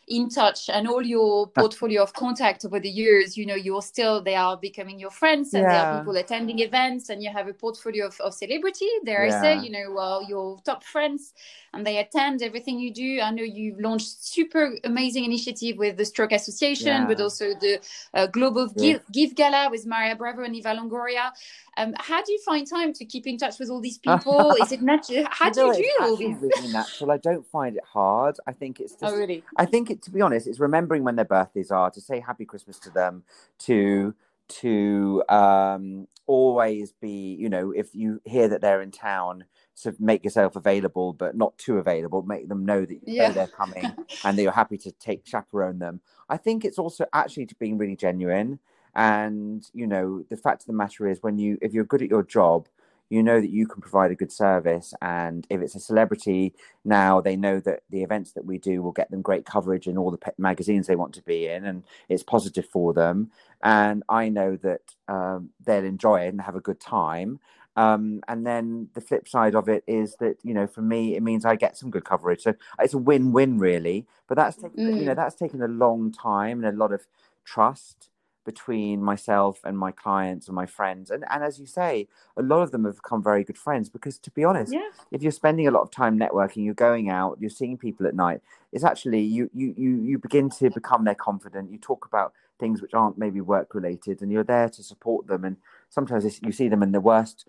in 0.07 0.29
touch 0.29 0.69
and 0.69 0.87
all 0.87 1.01
your 1.01 1.47
portfolio 1.47 2.03
of 2.03 2.13
contact 2.13 2.63
over 2.63 2.79
the 2.79 2.89
years 2.89 3.35
you 3.35 3.45
know 3.45 3.55
you're 3.55 3.81
still 3.81 4.21
they 4.21 4.35
are 4.35 4.55
becoming 4.55 4.99
your 4.99 5.09
friends 5.09 5.53
and 5.53 5.63
yeah. 5.63 5.69
there 5.69 5.81
are 5.81 5.99
people 5.99 6.15
attending 6.15 6.59
events 6.59 7.09
and 7.09 7.23
you 7.23 7.31
have 7.31 7.47
a 7.47 7.53
portfolio 7.53 8.05
of, 8.05 8.19
of 8.21 8.31
celebrity 8.33 8.87
there 9.03 9.25
yeah. 9.25 9.37
i 9.37 9.41
say 9.41 9.65
you 9.65 9.71
know 9.71 9.91
well 9.91 10.23
your 10.23 10.59
top 10.63 10.83
friends 10.83 11.33
and 11.73 11.87
they 11.87 11.97
attend 11.97 12.43
everything 12.43 12.77
you 12.77 12.93
do 12.93 13.19
i 13.19 13.31
know 13.31 13.41
you've 13.41 13.79
launched 13.79 14.23
super 14.23 14.77
amazing 14.83 15.25
initiative 15.25 15.77
with 15.77 15.97
the 15.97 16.05
stroke 16.05 16.31
association 16.31 16.87
yeah. 16.87 17.05
but 17.07 17.19
also 17.19 17.45
the 17.55 17.79
uh, 18.13 18.27
global 18.27 18.67
give, 18.67 19.01
give 19.11 19.33
gala 19.33 19.69
with 19.71 19.87
maria 19.87 20.15
bravo 20.15 20.43
and 20.43 20.55
eva 20.55 20.69
longoria 20.75 21.31
um, 21.77 21.93
how 21.97 22.21
do 22.23 22.31
you 22.31 22.39
find 22.39 22.67
time 22.67 22.93
to 22.93 23.05
keep 23.05 23.27
in 23.27 23.37
touch 23.37 23.59
with 23.59 23.69
all 23.69 23.81
these 23.81 23.97
people? 24.05 24.55
Is 24.61 24.71
it 24.71 24.81
natural? 24.81 25.25
How 25.29 25.49
do 25.49 25.67
you, 25.67 25.73
do 25.73 26.05
all 26.05 26.15
these? 26.15 26.37
Really 26.39 26.71
natural. 26.71 27.11
I 27.11 27.17
don't 27.17 27.45
find 27.45 27.75
it 27.75 27.83
hard. 27.83 28.37
I 28.47 28.53
think 28.53 28.79
it's 28.79 28.93
oh, 29.01 29.05
just. 29.05 29.15
Oh, 29.15 29.17
really? 29.17 29.43
I 29.57 29.65
think 29.65 29.89
it. 29.89 30.01
To 30.03 30.11
be 30.11 30.21
honest, 30.21 30.47
it's 30.47 30.59
remembering 30.59 31.03
when 31.03 31.15
their 31.15 31.25
birthdays 31.25 31.71
are 31.71 31.91
to 31.91 32.01
say 32.01 32.19
Happy 32.19 32.45
Christmas 32.45 32.79
to 32.79 32.89
them, 32.89 33.23
to 33.59 34.15
to 34.47 35.23
um, 35.29 36.07
always 36.27 36.93
be. 36.93 37.35
You 37.39 37.49
know, 37.49 37.71
if 37.71 37.93
you 37.93 38.21
hear 38.25 38.47
that 38.47 38.61
they're 38.61 38.81
in 38.81 38.91
town, 38.91 39.45
sort 39.73 39.95
of 39.95 40.01
make 40.01 40.23
yourself 40.23 40.55
available, 40.55 41.13
but 41.13 41.35
not 41.35 41.57
too 41.57 41.77
available. 41.77 42.23
Make 42.23 42.47
them 42.47 42.65
know 42.65 42.85
that 42.85 42.93
you 42.93 43.01
yeah. 43.05 43.27
know 43.27 43.33
they're 43.33 43.47
coming 43.47 43.83
and 44.23 44.37
that 44.37 44.41
you're 44.41 44.51
happy 44.51 44.77
to 44.79 44.91
take 44.93 45.25
chaperone 45.25 45.79
them. 45.79 46.01
I 46.29 46.37
think 46.37 46.63
it's 46.63 46.79
also 46.79 47.05
actually 47.13 47.49
being 47.59 47.77
really 47.77 47.95
genuine. 47.95 48.59
And 48.95 49.65
you 49.73 49.87
know, 49.87 50.23
the 50.29 50.37
fact 50.37 50.61
of 50.63 50.67
the 50.67 50.73
matter 50.73 51.07
is, 51.07 51.21
when 51.21 51.37
you 51.37 51.57
if 51.61 51.73
you're 51.73 51.83
good 51.83 52.01
at 52.01 52.09
your 52.09 52.23
job, 52.23 52.67
you 53.09 53.21
know 53.21 53.39
that 53.39 53.51
you 53.51 53.67
can 53.67 53.81
provide 53.81 54.11
a 54.11 54.15
good 54.15 54.31
service. 54.31 54.93
And 55.01 55.45
if 55.49 55.61
it's 55.61 55.75
a 55.75 55.79
celebrity 55.79 56.53
now, 56.83 57.21
they 57.21 57.35
know 57.35 57.59
that 57.59 57.83
the 57.89 58.03
events 58.03 58.31
that 58.33 58.45
we 58.45 58.57
do 58.57 58.81
will 58.81 58.91
get 58.91 59.11
them 59.11 59.21
great 59.21 59.45
coverage 59.45 59.87
in 59.87 59.97
all 59.97 60.11
the 60.11 60.33
magazines 60.37 60.87
they 60.87 60.95
want 60.95 61.13
to 61.15 61.21
be 61.21 61.47
in, 61.47 61.65
and 61.65 61.83
it's 62.09 62.23
positive 62.23 62.67
for 62.67 62.93
them. 62.93 63.31
And 63.63 64.03
I 64.09 64.29
know 64.29 64.55
that 64.57 64.81
um, 65.07 65.49
they'll 65.65 65.83
enjoy 65.83 66.21
it 66.21 66.29
and 66.29 66.41
have 66.41 66.55
a 66.55 66.61
good 66.61 66.79
time. 66.79 67.39
Um, 67.77 68.21
and 68.29 68.47
then 68.47 68.87
the 68.93 69.01
flip 69.01 69.27
side 69.27 69.53
of 69.53 69.67
it 69.67 69.83
is 69.85 70.15
that 70.21 70.37
you 70.43 70.53
know, 70.53 70.67
for 70.67 70.81
me, 70.81 71.17
it 71.17 71.23
means 71.23 71.43
I 71.43 71.57
get 71.57 71.77
some 71.77 71.89
good 71.89 72.05
coverage. 72.05 72.43
So 72.43 72.53
it's 72.79 72.93
a 72.93 72.97
win-win, 72.97 73.59
really. 73.59 74.07
But 74.27 74.35
that's 74.35 74.55
taken, 74.55 74.77
mm. 74.77 74.99
you 74.99 75.05
know, 75.05 75.13
that's 75.15 75.35
taken 75.35 75.61
a 75.61 75.67
long 75.67 76.13
time 76.13 76.63
and 76.63 76.73
a 76.73 76.77
lot 76.77 76.93
of 76.93 77.05
trust 77.43 78.09
between 78.45 79.01
myself 79.01 79.59
and 79.63 79.77
my 79.77 79.91
clients 79.91 80.47
and 80.47 80.55
my 80.55 80.65
friends. 80.65 81.11
And 81.11 81.25
and 81.29 81.43
as 81.43 81.59
you 81.59 81.65
say, 81.65 82.07
a 82.37 82.41
lot 82.41 82.61
of 82.61 82.71
them 82.71 82.85
have 82.85 82.95
become 82.95 83.21
very 83.21 83.43
good 83.43 83.57
friends 83.57 83.89
because 83.89 84.17
to 84.19 84.31
be 84.31 84.43
honest, 84.43 84.71
yeah. 84.71 84.89
if 85.11 85.21
you're 85.21 85.31
spending 85.31 85.67
a 85.67 85.71
lot 85.71 85.81
of 85.81 85.91
time 85.91 86.17
networking, 86.17 86.63
you're 86.63 86.73
going 86.73 87.09
out, 87.09 87.37
you're 87.41 87.49
seeing 87.49 87.77
people 87.77 88.07
at 88.07 88.15
night, 88.15 88.41
it's 88.71 88.83
actually 88.83 89.21
you 89.21 89.49
you 89.53 89.73
you 89.75 90.01
you 90.01 90.17
begin 90.17 90.49
to 90.51 90.69
become 90.69 91.03
their 91.03 91.15
confidant. 91.15 91.71
You 91.71 91.79
talk 91.79 92.05
about 92.05 92.33
things 92.59 92.81
which 92.81 92.93
aren't 92.93 93.17
maybe 93.17 93.41
work 93.41 93.75
related 93.75 94.21
and 94.21 94.31
you're 94.31 94.43
there 94.43 94.69
to 94.69 94.81
support 94.81 95.27
them 95.27 95.43
and 95.43 95.57
sometimes 95.89 96.39
you 96.41 96.51
see 96.51 96.69
them 96.69 96.81
in 96.81 96.93
the 96.93 97.01
worst 97.01 97.45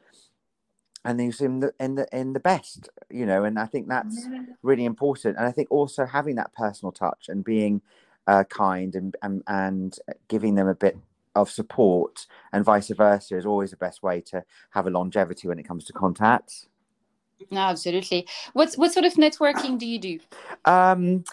and 1.04 1.18
then 1.18 1.26
you 1.26 1.32
see 1.32 1.44
them 1.44 1.70
in 1.78 1.94
the 1.94 2.08
in 2.12 2.32
the 2.32 2.40
best 2.40 2.88
you 3.08 3.24
know 3.24 3.44
and 3.44 3.58
i 3.58 3.66
think 3.66 3.88
that's 3.88 4.26
yeah. 4.30 4.42
really 4.62 4.84
important 4.84 5.36
and 5.36 5.46
i 5.46 5.52
think 5.52 5.68
also 5.70 6.04
having 6.04 6.34
that 6.34 6.52
personal 6.52 6.90
touch 6.90 7.28
and 7.28 7.44
being 7.44 7.80
uh, 8.26 8.44
kind 8.44 8.94
and, 8.94 9.16
and 9.22 9.42
and 9.46 9.98
giving 10.28 10.54
them 10.54 10.68
a 10.68 10.74
bit 10.74 10.96
of 11.34 11.50
support 11.50 12.26
and 12.52 12.64
vice 12.64 12.88
versa 12.88 13.36
is 13.36 13.46
always 13.46 13.70
the 13.70 13.76
best 13.76 14.02
way 14.02 14.20
to 14.20 14.42
have 14.70 14.86
a 14.86 14.90
longevity 14.90 15.46
when 15.48 15.58
it 15.58 15.68
comes 15.68 15.84
to 15.84 15.92
contacts. 15.92 16.68
No, 17.50 17.60
absolutely. 17.60 18.26
What's 18.54 18.78
what 18.78 18.92
sort 18.92 19.04
of 19.04 19.14
networking 19.14 19.78
do 19.78 19.86
you 19.86 19.98
do? 19.98 20.18
Um, 20.64 21.24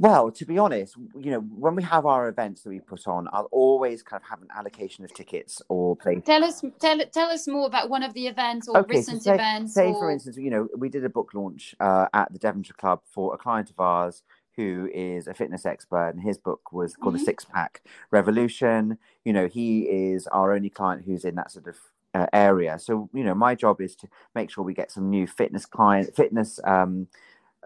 well, 0.00 0.30
to 0.32 0.46
be 0.46 0.56
honest, 0.56 0.96
you 1.14 1.30
know, 1.30 1.40
when 1.40 1.76
we 1.76 1.82
have 1.82 2.06
our 2.06 2.28
events 2.28 2.62
that 2.62 2.70
we 2.70 2.80
put 2.80 3.06
on, 3.06 3.28
I'll 3.32 3.50
always 3.52 4.02
kind 4.02 4.20
of 4.22 4.28
have 4.28 4.40
an 4.40 4.48
allocation 4.56 5.04
of 5.04 5.12
tickets 5.12 5.60
or 5.68 5.94
places. 5.94 6.24
Tell 6.24 6.42
us, 6.42 6.64
tell 6.80 6.98
tell 7.12 7.30
us 7.30 7.46
more 7.46 7.66
about 7.66 7.90
one 7.90 8.02
of 8.02 8.14
the 8.14 8.26
events 8.26 8.66
or 8.66 8.78
okay, 8.78 8.96
recent 8.96 9.22
so 9.22 9.30
say, 9.30 9.34
events. 9.34 9.74
Say, 9.74 9.88
or... 9.88 9.94
for 9.94 10.10
instance, 10.10 10.38
you 10.38 10.50
know, 10.50 10.68
we 10.76 10.88
did 10.88 11.04
a 11.04 11.10
book 11.10 11.32
launch 11.34 11.74
uh, 11.80 12.06
at 12.14 12.32
the 12.32 12.38
Devonshire 12.38 12.74
Club 12.78 13.02
for 13.04 13.34
a 13.34 13.38
client 13.38 13.70
of 13.70 13.78
ours 13.78 14.22
who 14.60 14.88
is 14.92 15.26
a 15.26 15.34
fitness 15.34 15.64
expert, 15.64 16.10
and 16.10 16.22
his 16.22 16.38
book 16.38 16.72
was 16.72 16.94
called 16.94 17.14
mm-hmm. 17.14 17.20
The 17.20 17.24
Six 17.24 17.44
Pack 17.44 17.82
Revolution. 18.10 18.98
You 19.24 19.32
know, 19.32 19.46
he 19.46 19.82
is 19.82 20.26
our 20.28 20.52
only 20.52 20.70
client 20.70 21.04
who's 21.06 21.24
in 21.24 21.34
that 21.36 21.50
sort 21.50 21.66
of 21.66 21.76
uh, 22.14 22.26
area. 22.32 22.78
So, 22.78 23.08
you 23.14 23.24
know, 23.24 23.34
my 23.34 23.54
job 23.54 23.80
is 23.80 23.96
to 23.96 24.08
make 24.34 24.50
sure 24.50 24.62
we 24.62 24.74
get 24.74 24.90
some 24.92 25.08
new 25.08 25.26
fitness 25.26 25.64
client, 25.64 26.14
fitness 26.14 26.60
um, 26.64 27.08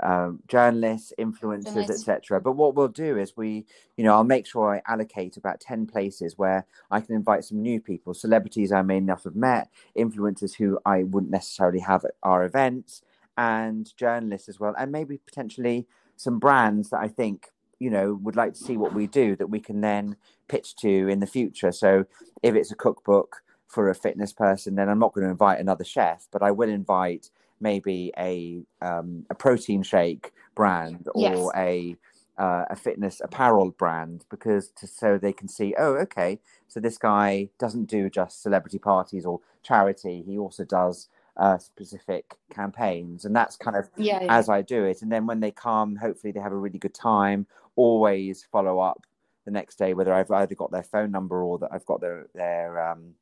uh, 0.02 0.30
journalists, 0.46 1.12
influencers, 1.18 1.90
etc. 1.90 2.40
But 2.40 2.52
what 2.52 2.74
we'll 2.74 2.88
do 2.88 3.18
is 3.18 3.36
we, 3.36 3.66
you 3.96 4.04
know, 4.04 4.14
I'll 4.14 4.24
make 4.24 4.46
sure 4.46 4.74
I 4.74 4.82
allocate 4.92 5.36
about 5.36 5.60
ten 5.60 5.86
places 5.86 6.38
where 6.38 6.66
I 6.90 7.00
can 7.00 7.14
invite 7.14 7.44
some 7.44 7.60
new 7.60 7.80
people, 7.80 8.14
celebrities 8.14 8.72
I 8.72 8.82
may 8.82 9.00
not 9.00 9.24
have 9.24 9.36
met, 9.36 9.68
influencers 9.96 10.56
who 10.56 10.78
I 10.84 11.02
wouldn't 11.02 11.32
necessarily 11.32 11.80
have 11.80 12.04
at 12.04 12.12
our 12.22 12.44
events, 12.44 13.02
and 13.36 13.92
journalists 13.96 14.48
as 14.48 14.60
well, 14.60 14.74
and 14.78 14.92
maybe 14.92 15.18
potentially 15.18 15.86
some 16.16 16.38
brands 16.38 16.90
that 16.90 17.00
I 17.00 17.08
think 17.08 17.52
you 17.78 17.90
know 17.90 18.14
would 18.22 18.36
like 18.36 18.54
to 18.54 18.64
see 18.64 18.76
what 18.76 18.94
we 18.94 19.06
do 19.06 19.36
that 19.36 19.48
we 19.48 19.60
can 19.60 19.80
then 19.80 20.16
pitch 20.48 20.76
to 20.76 21.08
in 21.08 21.20
the 21.20 21.26
future. 21.26 21.72
So 21.72 22.04
if 22.42 22.54
it's 22.54 22.70
a 22.70 22.76
cookbook 22.76 23.42
for 23.66 23.88
a 23.88 23.94
fitness 23.94 24.32
person, 24.32 24.76
then 24.76 24.88
I'm 24.88 24.98
not 24.98 25.12
going 25.12 25.24
to 25.24 25.30
invite 25.30 25.58
another 25.58 25.84
chef, 25.84 26.28
but 26.30 26.42
I 26.42 26.50
will 26.50 26.68
invite 26.68 27.30
maybe 27.60 28.12
a 28.18 28.62
um, 28.82 29.26
a 29.30 29.34
protein 29.34 29.82
shake 29.82 30.32
brand 30.54 31.08
or 31.14 31.22
yes. 31.22 31.50
a 31.56 31.96
uh, 32.36 32.64
a 32.68 32.76
fitness 32.76 33.20
apparel 33.22 33.70
brand 33.70 34.24
because 34.28 34.70
to, 34.70 34.86
so 34.86 35.18
they 35.18 35.32
can 35.32 35.46
see 35.46 35.74
oh 35.78 35.94
okay 35.94 36.40
so 36.66 36.80
this 36.80 36.98
guy 36.98 37.48
doesn't 37.60 37.84
do 37.84 38.10
just 38.10 38.42
celebrity 38.42 38.78
parties 38.78 39.24
or 39.24 39.40
charity 39.62 40.24
he 40.26 40.36
also 40.36 40.64
does 40.64 41.08
uh, 41.36 41.58
specific 41.58 42.36
campaigns, 42.50 43.24
and 43.24 43.34
that's 43.34 43.56
kind 43.56 43.76
of 43.76 43.88
yeah, 43.96 44.22
yeah. 44.22 44.36
as 44.36 44.48
I 44.48 44.62
do 44.62 44.84
it. 44.84 45.02
And 45.02 45.10
then 45.10 45.26
when 45.26 45.40
they 45.40 45.50
come, 45.50 45.96
hopefully 45.96 46.32
they 46.32 46.40
have 46.40 46.52
a 46.52 46.56
really 46.56 46.78
good 46.78 46.94
time. 46.94 47.46
Always 47.76 48.46
follow 48.50 48.78
up 48.78 49.06
the 49.44 49.50
next 49.50 49.76
day, 49.76 49.94
whether 49.94 50.14
I've 50.14 50.30
either 50.30 50.54
got 50.54 50.70
their 50.70 50.82
phone 50.82 51.10
number 51.10 51.42
or 51.42 51.58
that 51.58 51.70
I've 51.72 51.86
got 51.86 52.00
their 52.00 52.28
their 52.34 52.90
um, 52.90 53.14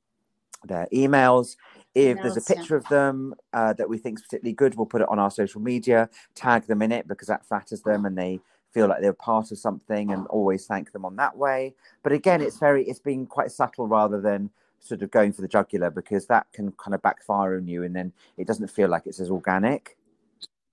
their 0.64 0.86
emails. 0.92 1.56
If 1.94 2.16
emails, 2.18 2.22
there's 2.22 2.36
a 2.36 2.54
picture 2.54 2.74
yeah. 2.74 2.78
of 2.78 2.88
them 2.88 3.34
uh, 3.52 3.72
that 3.74 3.88
we 3.88 3.98
think 3.98 4.18
is 4.18 4.22
particularly 4.22 4.54
good, 4.54 4.74
we'll 4.76 4.86
put 4.86 5.02
it 5.02 5.08
on 5.08 5.18
our 5.18 5.30
social 5.30 5.60
media, 5.60 6.08
tag 6.34 6.66
them 6.66 6.82
in 6.82 6.92
it 6.92 7.08
because 7.08 7.28
that 7.28 7.46
flatters 7.46 7.82
them 7.82 8.06
and 8.06 8.16
they 8.16 8.40
feel 8.72 8.88
like 8.88 9.02
they're 9.02 9.12
part 9.12 9.52
of 9.52 9.58
something 9.58 10.12
and 10.12 10.26
always 10.28 10.66
thank 10.66 10.92
them 10.92 11.04
on 11.04 11.16
that 11.16 11.36
way. 11.36 11.74
But 12.02 12.12
again, 12.12 12.40
it's 12.40 12.58
very 12.58 12.84
it's 12.84 13.00
been 13.00 13.26
quite 13.26 13.50
subtle 13.52 13.86
rather 13.86 14.20
than 14.20 14.50
sort 14.82 15.02
of 15.02 15.10
going 15.10 15.32
for 15.32 15.42
the 15.42 15.48
jugular 15.48 15.90
because 15.90 16.26
that 16.26 16.46
can 16.52 16.72
kind 16.72 16.94
of 16.94 17.02
backfire 17.02 17.56
on 17.56 17.68
you 17.68 17.84
and 17.84 17.94
then 17.94 18.12
it 18.36 18.46
doesn't 18.46 18.68
feel 18.68 18.88
like 18.88 19.06
it's 19.06 19.20
as 19.20 19.30
organic. 19.30 19.96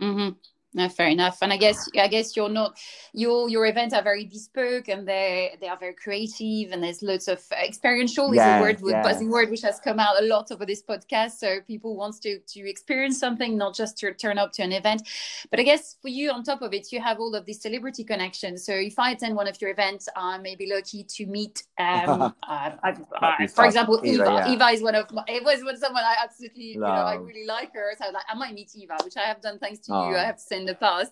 Mm-hmm. 0.02 0.36
No, 0.72 0.88
fair 0.88 1.08
enough. 1.08 1.40
And 1.42 1.52
I 1.52 1.58
guess 1.58 1.90
I 2.00 2.08
guess 2.08 2.38
you're 2.38 2.48
not 2.48 2.78
your 3.12 3.50
your 3.50 3.66
events 3.66 3.92
are 3.96 4.04
very 4.04 4.26
bespoke 4.26 4.88
and 4.88 5.08
they 5.08 5.58
they 5.60 5.68
are 5.68 5.78
very 5.78 5.96
creative 5.96 6.72
and 6.72 6.84
there's 6.84 7.02
lots 7.02 7.28
of 7.28 7.44
experiential 7.52 8.34
yeah, 8.36 8.58
is 8.58 8.60
a 8.60 8.64
word 8.64 8.80
yeah. 8.86 9.02
buzzing 9.02 9.32
word 9.32 9.50
which 9.50 9.62
has 9.64 9.80
come 9.80 10.00
out 10.00 10.22
a 10.22 10.26
lot 10.26 10.52
over 10.52 10.68
this 10.68 10.84
podcast. 10.84 11.40
So 11.40 11.60
people 11.66 11.96
wants 11.96 12.20
to 12.20 12.38
to 12.38 12.70
experience 12.70 13.20
something, 13.20 13.58
not 13.58 13.76
just 13.76 13.98
to 14.00 14.14
turn 14.14 14.38
up 14.38 14.52
to 14.54 14.62
an 14.62 14.72
event. 14.72 15.08
But 15.50 15.60
I 15.60 15.64
guess 15.64 15.96
for 16.04 16.10
you 16.10 16.30
on 16.30 16.44
top 16.44 16.62
of 16.62 16.72
it, 16.72 16.92
you 16.92 17.02
have 17.02 17.20
all 17.20 17.34
of 17.34 17.46
these 17.46 17.62
celebrity 17.62 18.04
connections. 18.04 18.64
So 18.64 18.74
if 18.74 19.00
I 19.00 19.12
attend 19.12 19.36
one 19.36 19.48
of 19.48 19.60
your 19.60 19.72
events, 19.72 20.08
I 20.16 20.38
may 20.38 20.54
be 20.54 20.72
lucky 20.72 21.04
to 21.04 21.26
meet 21.26 21.64
um 21.80 22.22
uh, 22.48 22.72
I, 22.84 22.96
I, 23.22 23.48
for 23.48 23.66
example 23.66 24.02
Eva. 24.04 24.24
Eva, 24.24 24.34
yeah. 24.46 24.54
Eva 24.54 24.66
is 24.68 24.84
one 24.84 24.94
of 24.94 25.12
my, 25.12 25.24
it 25.28 25.44
was 25.44 25.62
someone 25.80 26.04
I 26.04 26.18
absolutely 26.24 26.76
Love. 26.78 26.90
you 26.90 26.96
know 26.96 27.06
I 27.06 27.16
really 27.16 27.48
like 27.48 27.74
her. 27.74 27.94
So 28.00 28.12
like, 28.12 28.26
I 28.30 28.36
might 28.36 28.54
meet 28.54 28.70
Eva, 28.76 28.98
which 29.04 29.18
I 29.18 29.22
have 29.22 29.42
done 29.42 29.58
thanks 29.58 29.80
to 29.88 29.96
oh. 29.96 30.10
you. 30.10 30.16
I 30.16 30.26
have 30.26 30.36
to 30.36 30.59
in 30.60 30.66
the 30.66 30.76
past. 30.76 31.12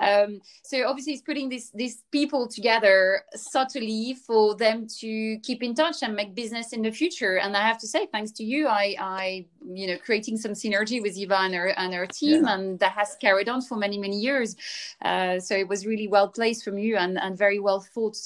Um, 0.00 0.40
so 0.62 0.76
obviously, 0.88 1.12
it's 1.14 1.22
putting 1.30 1.48
these 1.48 1.70
these 1.82 1.96
people 2.10 2.42
together 2.48 2.96
subtly 3.34 4.16
for 4.26 4.56
them 4.64 4.86
to 5.00 5.38
keep 5.46 5.60
in 5.62 5.74
touch 5.74 5.98
and 6.02 6.14
make 6.14 6.34
business 6.34 6.72
in 6.72 6.82
the 6.82 6.90
future. 6.90 7.34
And 7.42 7.56
I 7.56 7.62
have 7.70 7.78
to 7.80 7.86
say, 7.86 8.06
thanks 8.06 8.32
to 8.38 8.44
you, 8.44 8.68
I, 8.68 8.96
I 8.98 9.46
you 9.80 9.86
know, 9.88 9.98
creating 10.06 10.36
some 10.38 10.52
synergy 10.52 10.98
with 11.04 11.16
Eva 11.16 11.38
and 11.46 11.54
her 11.54 11.68
and 11.82 11.92
her 11.94 12.06
team, 12.06 12.44
yeah. 12.44 12.54
and 12.54 12.78
that 12.80 12.92
has 12.92 13.16
carried 13.20 13.48
on 13.48 13.60
for 13.60 13.76
many 13.76 13.98
many 13.98 14.18
years. 14.18 14.56
Uh, 15.04 15.38
so 15.38 15.54
it 15.54 15.68
was 15.68 15.86
really 15.86 16.08
well 16.08 16.28
placed 16.28 16.64
from 16.64 16.78
you 16.78 16.96
and, 16.96 17.18
and 17.18 17.36
very 17.36 17.60
well 17.60 17.80
thought. 17.94 18.16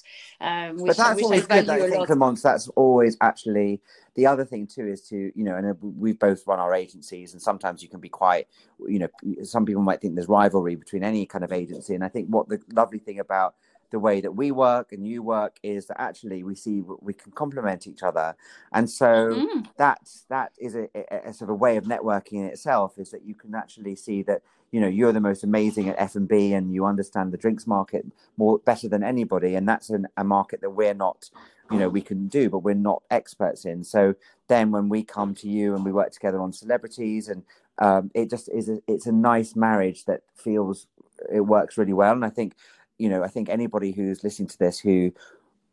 Um, 0.41 0.77
which, 0.77 0.89
but 0.91 0.97
that's 0.97 1.23
always 1.23 1.47
good. 1.47 1.69
I 1.69 1.91
think, 1.91 2.07
Clemence, 2.07 2.43
that's 2.43 2.69
always 2.69 3.17
actually 3.21 3.81
the 4.17 4.27
other 4.27 4.45
thing 4.45 4.67
too 4.67 4.87
is 4.87 5.01
to 5.03 5.31
you 5.35 5.45
know 5.45 5.57
and 5.57 5.77
we've 5.81 6.19
both 6.19 6.47
run 6.47 6.59
our 6.59 6.75
agencies 6.75 7.33
and 7.33 7.41
sometimes 7.41 7.83
you 7.83 7.89
can 7.89 8.01
be 8.01 8.09
quite 8.09 8.49
you 8.89 8.99
know 8.99 9.09
some 9.45 9.65
people 9.65 9.83
might 9.83 10.01
think 10.01 10.15
there's 10.15 10.29
rivalry 10.29 10.75
between 10.75 11.05
any 11.05 11.27
kind 11.27 11.45
of 11.45 11.53
agency. 11.53 11.95
And 11.95 12.05
i 12.05 12.09
think 12.09 12.29
what 12.29 12.49
the 12.49 12.61
lovely 12.73 12.99
thing 12.99 13.21
about 13.21 13.55
the 13.91 13.99
way 13.99 14.21
that 14.21 14.33
we 14.33 14.51
work 14.51 14.93
and 14.93 15.07
you 15.07 15.23
work 15.23 15.59
is 15.63 15.87
that 15.87 16.01
actually 16.01 16.43
we 16.43 16.55
see 16.55 16.83
we 17.01 17.13
can 17.13 17.33
complement 17.33 17.87
each 17.87 18.03
other. 18.03 18.37
And 18.73 18.89
so 18.91 19.07
mm-hmm. 19.07 19.61
that's 19.77 20.25
that 20.29 20.53
is 20.59 20.75
a, 20.75 20.89
a, 20.95 21.31
a, 21.31 21.33
sort 21.33 21.51
of 21.51 21.59
way 21.59 21.77
of 21.77 21.85
networking 21.85 22.35
in 22.41 22.45
itself 22.47 22.99
is 22.99 23.11
that 23.11 23.25
you 23.25 23.35
can 23.35 23.55
actually 23.55 23.97
see 23.97 24.23
that 24.25 24.43
you 24.73 24.81
know 24.81 24.89
you're 24.89 25.13
the 25.13 25.21
most 25.21 25.45
amazing 25.45 25.89
at 25.89 25.97
f&b 25.99 26.53
and 26.53 26.73
you 26.73 26.85
understand 26.85 27.33
the 27.33 27.37
drinks 27.37 27.67
market 27.67 28.05
more 28.37 28.59
better 28.59 28.89
than 28.89 29.03
anybody. 29.03 29.55
And 29.55 29.69
that's 29.69 29.91
an, 29.91 30.09
a 30.17 30.25
market 30.25 30.61
that 30.63 30.71
we're 30.71 30.95
not 30.95 31.31
you 31.71 31.79
know 31.79 31.89
we 31.89 32.01
can 32.01 32.29
do 32.29 32.49
but 32.49 32.61
we're 32.61 32.75
not 32.75 33.03
experts 33.11 33.65
in 33.65 33.83
so 33.83 34.15
then 34.49 34.71
when 34.71 34.89
we 34.89 35.03
come 35.03 35.35
to 35.35 35.49
you 35.49 35.75
and 35.75 35.85
we 35.85 35.93
work 35.93 36.13
together 36.13 36.41
on 36.41 36.53
celebrities 36.53 37.29
and 37.29 37.43
um, 37.79 38.11
it 38.15 38.31
just 38.31 38.49
is 38.49 38.69
a, 38.69 38.81
it's 38.87 39.07
a 39.07 39.13
nice 39.13 39.55
marriage 39.55 40.05
that 40.05 40.23
feels 40.35 40.87
it 41.33 41.41
works 41.41 41.77
really 41.77 41.93
well 41.93 42.13
and 42.13 42.25
i 42.25 42.31
think 42.31 42.55
you 42.99 43.09
know 43.09 43.23
i 43.23 43.29
think 43.29 43.49
anybody 43.49 43.93
who's 43.93 44.23
listening 44.23 44.49
to 44.49 44.59
this 44.59 44.79
who 44.79 45.13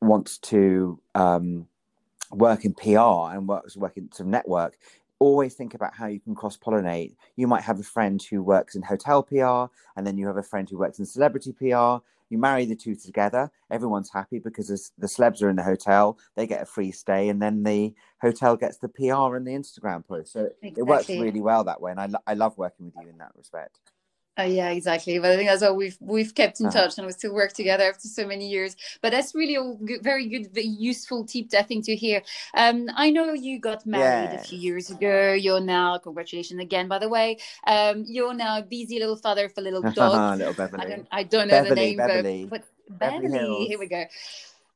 wants 0.01 0.37
to 0.37 0.99
um, 1.15 1.67
work 2.31 2.65
in 2.65 2.73
pr 2.73 2.97
and 2.97 3.47
works 3.47 3.77
work 3.77 3.95
in 3.97 4.11
some 4.11 4.29
network 4.29 4.77
always 5.23 5.53
think 5.53 5.73
about 5.73 5.93
how 5.95 6.07
you 6.07 6.19
can 6.19 6.35
cross 6.35 6.57
pollinate. 6.57 7.15
You 7.37 7.47
might 7.47 7.63
have 7.63 7.79
a 7.79 7.83
friend 7.83 8.21
who 8.21 8.43
works 8.43 8.75
in 8.75 8.81
hotel 8.81 9.23
PR, 9.23 9.71
and 9.95 10.05
then 10.05 10.17
you 10.17 10.27
have 10.27 10.37
a 10.37 10.43
friend 10.43 10.69
who 10.69 10.77
works 10.77 10.99
in 10.99 11.05
celebrity 11.05 11.53
PR. 11.53 12.03
You 12.33 12.39
marry 12.39 12.65
the 12.65 12.75
two 12.75 12.95
together, 12.95 13.51
everyone's 13.69 14.09
happy 14.11 14.39
because 14.39 14.67
the 14.97 15.05
celebs 15.05 15.43
are 15.43 15.49
in 15.49 15.55
the 15.55 15.61
hotel, 15.61 16.17
they 16.35 16.47
get 16.47 16.63
a 16.63 16.65
free 16.65 16.89
stay, 16.89 17.29
and 17.29 17.39
then 17.39 17.61
the 17.61 17.93
hotel 18.23 18.57
gets 18.57 18.79
the 18.79 18.89
PR 18.89 19.35
and 19.35 19.45
the 19.45 19.51
Instagram 19.51 20.03
post. 20.03 20.33
So 20.33 20.49
exactly. 20.63 20.73
it 20.81 20.87
works 20.87 21.09
really 21.09 21.41
well 21.41 21.63
that 21.65 21.79
way. 21.79 21.91
And 21.91 21.99
I, 21.99 22.07
lo- 22.07 22.23
I 22.25 22.33
love 22.33 22.57
working 22.57 22.87
with 22.87 22.95
you 23.03 23.07
in 23.11 23.19
that 23.19 23.33
respect. 23.37 23.77
Uh, 24.37 24.43
yeah, 24.43 24.69
exactly. 24.69 25.19
But 25.19 25.31
I 25.31 25.35
think 25.37 25.47
that's 25.47 25.61
why 25.61 25.69
we've 25.69 25.97
we've 25.99 26.33
kept 26.33 26.59
in 26.59 26.71
touch 26.71 26.97
and 26.97 27.05
we 27.05 27.13
still 27.13 27.33
work 27.33 27.53
together 27.53 27.83
after 27.83 28.07
so 28.07 28.25
many 28.25 28.49
years. 28.49 28.75
But 29.01 29.11
that's 29.11 29.35
really 29.35 29.55
a 29.55 29.75
good, 29.85 30.01
very 30.01 30.27
good, 30.27 30.51
very 30.51 30.65
useful 30.65 31.23
tip, 31.25 31.47
I 31.57 31.61
think, 31.61 31.85
to 31.85 31.95
hear. 31.95 32.23
Um, 32.55 32.89
I 32.95 33.11
know 33.11 33.33
you 33.33 33.59
got 33.59 33.85
married 33.85 34.33
yes. 34.33 34.45
a 34.45 34.47
few 34.49 34.57
years 34.57 34.89
ago. 34.89 35.33
You're 35.33 35.59
now, 35.59 35.99
congratulations 35.99 36.59
again, 36.59 36.87
by 36.87 36.97
the 36.97 37.09
way. 37.09 37.37
Um, 37.67 38.05
you're 38.07 38.33
now 38.33 38.57
a 38.57 38.63
busy 38.63 38.97
little 38.97 39.17
father 39.17 39.49
for 39.49 39.61
little 39.61 39.81
dog. 39.91 40.39
little 40.39 40.53
Beverly. 40.53 40.83
I 40.83 40.89
don't, 40.89 41.07
I 41.11 41.23
don't 41.23 41.47
know 41.47 41.63
Beverly, 41.63 41.69
the 41.69 41.75
name, 41.75 41.97
Beverly. 41.97 42.45
but, 42.49 42.63
but 42.89 42.99
Beverly. 42.99 43.29
Beverly 43.29 43.65
here 43.65 43.79
we 43.79 43.87
go. 43.87 44.03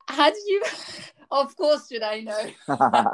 How 0.06 0.30
did 0.30 0.42
you? 0.46 0.62
of 1.32 1.56
course, 1.56 1.88
should 1.88 2.02
I 2.02 2.20
know? 2.20 2.52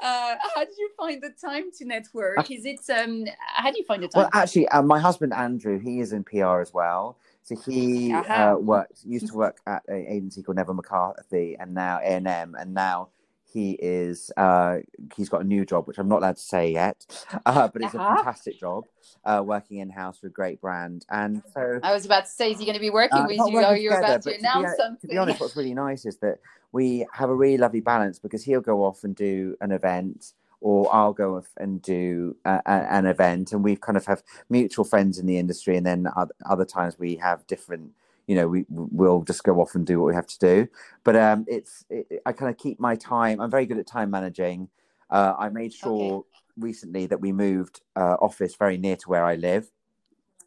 uh, 0.00 0.34
how 0.54 0.64
did 0.64 0.76
you 0.78 0.90
find 0.96 1.22
the 1.22 1.30
time 1.30 1.70
to 1.78 1.84
network? 1.84 2.50
Is 2.50 2.64
it 2.64 2.80
um, 2.90 3.26
how 3.38 3.70
do 3.70 3.78
you 3.78 3.84
find 3.84 4.02
the 4.02 4.08
time? 4.08 4.22
Well, 4.22 4.30
actually, 4.32 4.68
uh, 4.68 4.82
my 4.82 4.98
husband 4.98 5.32
Andrew, 5.32 5.78
he 5.78 6.00
is 6.00 6.12
in 6.12 6.24
PR 6.24 6.60
as 6.60 6.72
well. 6.72 7.18
So 7.42 7.56
he 7.56 8.12
uh, 8.12 8.56
worked, 8.56 9.04
used 9.04 9.26
to 9.26 9.34
work 9.34 9.58
at 9.66 9.82
an 9.88 10.06
agency 10.08 10.42
called 10.42 10.56
Neville 10.56 10.74
McCarthy, 10.74 11.56
and 11.60 11.74
now 11.74 11.98
A 11.98 12.16
and 12.16 12.26
M, 12.26 12.56
and 12.58 12.72
now 12.72 13.10
he 13.54 13.78
is 13.80 14.32
uh, 14.36 14.78
he's 15.16 15.28
got 15.28 15.40
a 15.40 15.44
new 15.44 15.64
job 15.64 15.86
which 15.86 15.98
i'm 15.98 16.08
not 16.08 16.18
allowed 16.18 16.36
to 16.36 16.42
say 16.42 16.72
yet 16.72 17.06
uh, 17.46 17.68
but 17.68 17.82
it's 17.82 17.94
uh-huh. 17.94 18.12
a 18.12 18.16
fantastic 18.16 18.58
job 18.58 18.84
uh, 19.24 19.42
working 19.44 19.78
in 19.78 19.88
house 19.88 20.18
for 20.18 20.26
a 20.26 20.30
great 20.30 20.60
brand. 20.60 21.06
And 21.08 21.42
so 21.54 21.80
i 21.82 21.92
was 21.92 22.04
about 22.04 22.24
to 22.24 22.30
say 22.30 22.50
is 22.50 22.58
he 22.58 22.66
going 22.66 22.74
to 22.74 22.80
be 22.80 22.90
working 22.90 23.20
uh, 23.20 23.26
with 23.26 23.38
you? 23.38 23.64
or 23.64 23.76
you're 23.76 23.98
about 23.98 24.22
to 24.22 24.36
announce 24.36 24.70
to 24.70 24.76
be, 24.76 24.82
something 24.82 25.00
to 25.00 25.06
be 25.14 25.18
honest 25.18 25.40
what's 25.40 25.56
really 25.56 25.74
nice 25.74 26.04
is 26.04 26.18
that 26.18 26.40
we 26.72 27.06
have 27.12 27.30
a 27.30 27.34
really 27.34 27.56
lovely 27.56 27.80
balance 27.80 28.18
because 28.18 28.42
he'll 28.42 28.60
go 28.60 28.84
off 28.84 29.04
and 29.04 29.14
do 29.14 29.56
an 29.60 29.70
event 29.70 30.32
or 30.60 30.92
I'll 30.94 31.12
go 31.12 31.36
off 31.36 31.48
and 31.58 31.80
do 31.82 32.36
a, 32.46 32.54
a, 32.64 32.70
an 32.90 33.04
event, 33.04 33.52
and 33.52 33.62
we 33.62 33.76
kind 33.76 33.98
of 33.98 34.06
have 34.06 34.22
mutual 34.48 34.86
friends 34.86 35.18
in 35.18 35.26
the 35.26 35.36
industry, 35.36 35.76
and 35.76 35.84
then 35.84 36.08
other, 36.16 36.34
other 36.48 36.64
times 36.64 36.98
we 36.98 37.16
have 37.16 37.46
different 37.46 37.92
you 38.26 38.34
know 38.34 38.48
we 38.48 38.64
will 38.68 39.22
just 39.22 39.44
go 39.44 39.60
off 39.60 39.74
and 39.74 39.86
do 39.86 40.00
what 40.00 40.06
we 40.06 40.14
have 40.14 40.26
to 40.26 40.38
do. 40.38 40.68
But 41.02 41.16
um 41.16 41.44
it's 41.48 41.84
it, 41.90 42.22
i 42.26 42.32
kind 42.32 42.50
of 42.50 42.58
keep 42.58 42.80
my 42.80 42.96
time 42.96 43.40
i'm 43.40 43.50
very 43.50 43.66
good 43.66 43.78
at 43.78 43.86
time 43.86 44.10
managing. 44.10 44.68
Uh, 45.10 45.34
i 45.38 45.48
made 45.48 45.72
sure 45.72 46.18
okay. 46.18 46.28
recently 46.58 47.06
that 47.06 47.20
we 47.20 47.32
moved 47.32 47.82
uh, 47.94 48.16
office 48.20 48.56
very 48.56 48.78
near 48.78 48.96
to 48.96 49.08
where 49.08 49.24
i 49.24 49.34
live. 49.34 49.70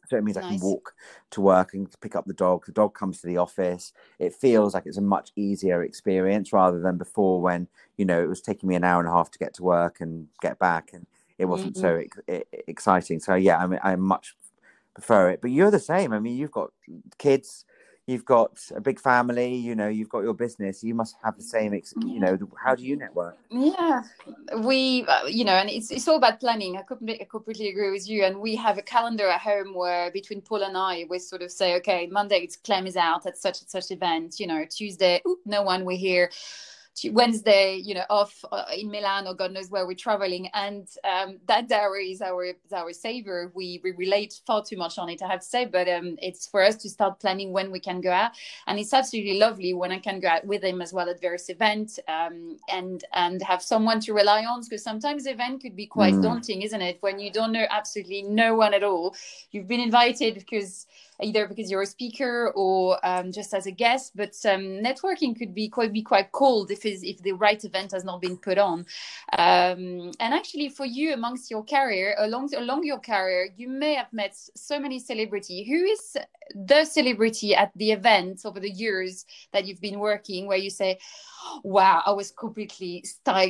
So 0.08 0.16
it 0.16 0.24
means 0.24 0.36
nice. 0.36 0.46
i 0.46 0.48
can 0.48 0.60
walk 0.60 0.94
to 1.32 1.40
work 1.40 1.74
and 1.74 1.88
pick 2.00 2.16
up 2.16 2.24
the 2.24 2.32
dog. 2.32 2.64
The 2.66 2.72
dog 2.72 2.94
comes 2.94 3.20
to 3.20 3.26
the 3.26 3.36
office. 3.36 3.92
It 4.18 4.34
feels 4.34 4.74
like 4.74 4.86
it's 4.86 4.96
a 4.96 5.02
much 5.02 5.32
easier 5.36 5.82
experience 5.82 6.52
rather 6.52 6.80
than 6.80 6.96
before 6.96 7.40
when 7.40 7.68
you 7.96 8.04
know 8.04 8.22
it 8.22 8.28
was 8.28 8.40
taking 8.40 8.68
me 8.68 8.74
an 8.74 8.84
hour 8.84 9.00
and 9.00 9.08
a 9.08 9.12
half 9.12 9.30
to 9.30 9.38
get 9.38 9.54
to 9.54 9.62
work 9.62 10.00
and 10.00 10.28
get 10.40 10.58
back 10.58 10.90
and 10.92 11.06
it 11.36 11.44
wasn't 11.44 11.76
mm-hmm. 11.76 12.08
so 12.26 12.28
ex- 12.28 12.46
exciting. 12.66 13.20
So 13.20 13.34
yeah 13.34 13.58
i 13.58 13.66
mean 13.66 13.80
i 13.84 13.94
much 13.96 14.34
prefer 14.94 15.30
it. 15.30 15.40
But 15.40 15.52
you're 15.52 15.70
the 15.70 15.78
same. 15.78 16.12
I 16.12 16.18
mean 16.18 16.36
you've 16.36 16.50
got 16.50 16.72
kids 17.18 17.64
you've 18.08 18.24
got 18.24 18.58
a 18.74 18.80
big 18.80 18.98
family 18.98 19.54
you 19.54 19.74
know 19.74 19.88
you've 19.88 20.08
got 20.08 20.20
your 20.20 20.34
business 20.34 20.82
you 20.82 20.94
must 20.94 21.16
have 21.22 21.36
the 21.36 21.42
same 21.42 21.68
you 22.06 22.18
know 22.18 22.38
how 22.62 22.74
do 22.74 22.82
you 22.82 22.96
network? 22.96 23.36
Yeah. 23.50 24.02
We 24.62 25.04
uh, 25.06 25.26
you 25.26 25.44
know 25.44 25.52
and 25.52 25.68
it's, 25.68 25.90
it's 25.90 26.08
all 26.08 26.16
about 26.16 26.40
planning. 26.40 26.76
I 26.76 26.82
completely, 26.82 27.22
I 27.22 27.28
completely 27.30 27.68
agree 27.68 27.90
with 27.90 28.08
you. 28.08 28.24
And 28.24 28.40
we 28.40 28.56
have 28.56 28.78
a 28.78 28.82
calendar 28.82 29.28
at 29.28 29.40
home 29.40 29.74
where 29.74 30.10
between 30.10 30.40
paul 30.40 30.62
and 30.62 30.76
i 30.76 31.04
we 31.10 31.18
sort 31.18 31.42
of 31.42 31.50
say 31.50 31.76
okay 31.76 32.08
monday 32.10 32.38
it's 32.38 32.56
clem 32.56 32.86
is 32.86 32.96
out 32.96 33.26
at 33.26 33.36
such 33.36 33.60
and 33.60 33.68
such 33.68 33.90
event 33.90 34.40
you 34.40 34.46
know 34.46 34.64
tuesday 34.68 35.20
ooh, 35.26 35.38
no 35.44 35.62
one 35.62 35.84
we're 35.84 35.96
here 35.96 36.30
Wednesday, 37.10 37.76
you 37.76 37.94
know, 37.94 38.04
off 38.10 38.44
uh, 38.50 38.64
in 38.76 38.90
Milan 38.90 39.26
or 39.26 39.34
God 39.34 39.52
knows 39.52 39.70
where 39.70 39.86
we're 39.86 39.94
traveling. 39.94 40.48
And 40.54 40.88
um, 41.04 41.38
that 41.46 41.68
diary 41.68 42.12
is 42.12 42.22
our 42.22 42.44
is 42.44 42.72
our 42.72 42.92
savior. 42.92 43.52
We, 43.54 43.80
we 43.82 43.92
relate 43.92 44.40
far 44.46 44.64
too 44.64 44.76
much 44.76 44.98
on 44.98 45.08
it, 45.08 45.22
I 45.22 45.28
have 45.28 45.40
to 45.40 45.46
say, 45.46 45.64
but 45.64 45.88
um, 45.88 46.16
it's 46.20 46.46
for 46.46 46.62
us 46.62 46.76
to 46.76 46.88
start 46.88 47.20
planning 47.20 47.52
when 47.52 47.70
we 47.70 47.80
can 47.80 48.00
go 48.00 48.10
out. 48.10 48.32
And 48.66 48.78
it's 48.78 48.92
absolutely 48.92 49.38
lovely 49.38 49.74
when 49.74 49.92
I 49.92 49.98
can 49.98 50.20
go 50.20 50.28
out 50.28 50.46
with 50.46 50.62
him 50.62 50.80
as 50.80 50.92
well 50.92 51.08
at 51.08 51.20
various 51.20 51.48
events 51.48 51.98
um, 52.08 52.58
and 52.70 53.04
and 53.12 53.42
have 53.42 53.62
someone 53.62 54.00
to 54.00 54.12
rely 54.12 54.44
on 54.44 54.62
because 54.62 54.82
sometimes 54.82 55.26
event 55.26 55.62
could 55.62 55.76
be 55.76 55.86
quite 55.86 56.14
mm. 56.14 56.22
daunting, 56.22 56.62
isn't 56.62 56.82
it? 56.82 56.98
When 57.00 57.18
you 57.18 57.30
don't 57.30 57.52
know 57.52 57.66
absolutely 57.70 58.22
no 58.22 58.54
one 58.54 58.74
at 58.74 58.82
all. 58.82 59.14
You've 59.50 59.68
been 59.68 59.80
invited 59.80 60.34
because 60.34 60.86
either 61.22 61.46
because 61.46 61.70
you're 61.70 61.82
a 61.82 61.86
speaker 61.86 62.52
or 62.54 62.98
um, 63.06 63.32
just 63.32 63.54
as 63.54 63.66
a 63.66 63.70
guest. 63.70 64.12
But 64.14 64.34
um, 64.44 64.82
networking 64.82 65.36
could 65.36 65.54
be 65.54 65.68
quite 65.68 65.92
be 65.92 66.02
quite 66.02 66.32
cold 66.32 66.70
if 66.70 66.84
if 66.84 67.22
the 67.22 67.32
right 67.32 67.62
event 67.64 67.92
has 67.92 68.04
not 68.04 68.20
been 68.20 68.36
put 68.36 68.58
on. 68.58 68.86
Um, 69.36 70.12
and 70.20 70.34
actually, 70.34 70.68
for 70.68 70.86
you 70.86 71.12
amongst 71.12 71.50
your 71.50 71.64
career, 71.64 72.14
along 72.18 72.54
along 72.54 72.84
your 72.84 73.00
career, 73.00 73.48
you 73.56 73.68
may 73.68 73.94
have 73.94 74.12
met 74.12 74.36
so 74.56 74.78
many 74.78 74.98
celebrity. 74.98 75.64
Who 75.64 75.84
is 75.84 76.16
the 76.54 76.84
celebrity 76.84 77.54
at 77.54 77.72
the 77.76 77.92
event 77.92 78.42
over 78.44 78.60
the 78.60 78.70
years 78.70 79.26
that 79.52 79.66
you've 79.66 79.80
been 79.80 79.98
working, 79.98 80.46
where 80.46 80.58
you 80.58 80.70
say? 80.70 80.98
wow, 81.62 82.02
I 82.04 82.12
was 82.12 82.30
completely 82.30 83.04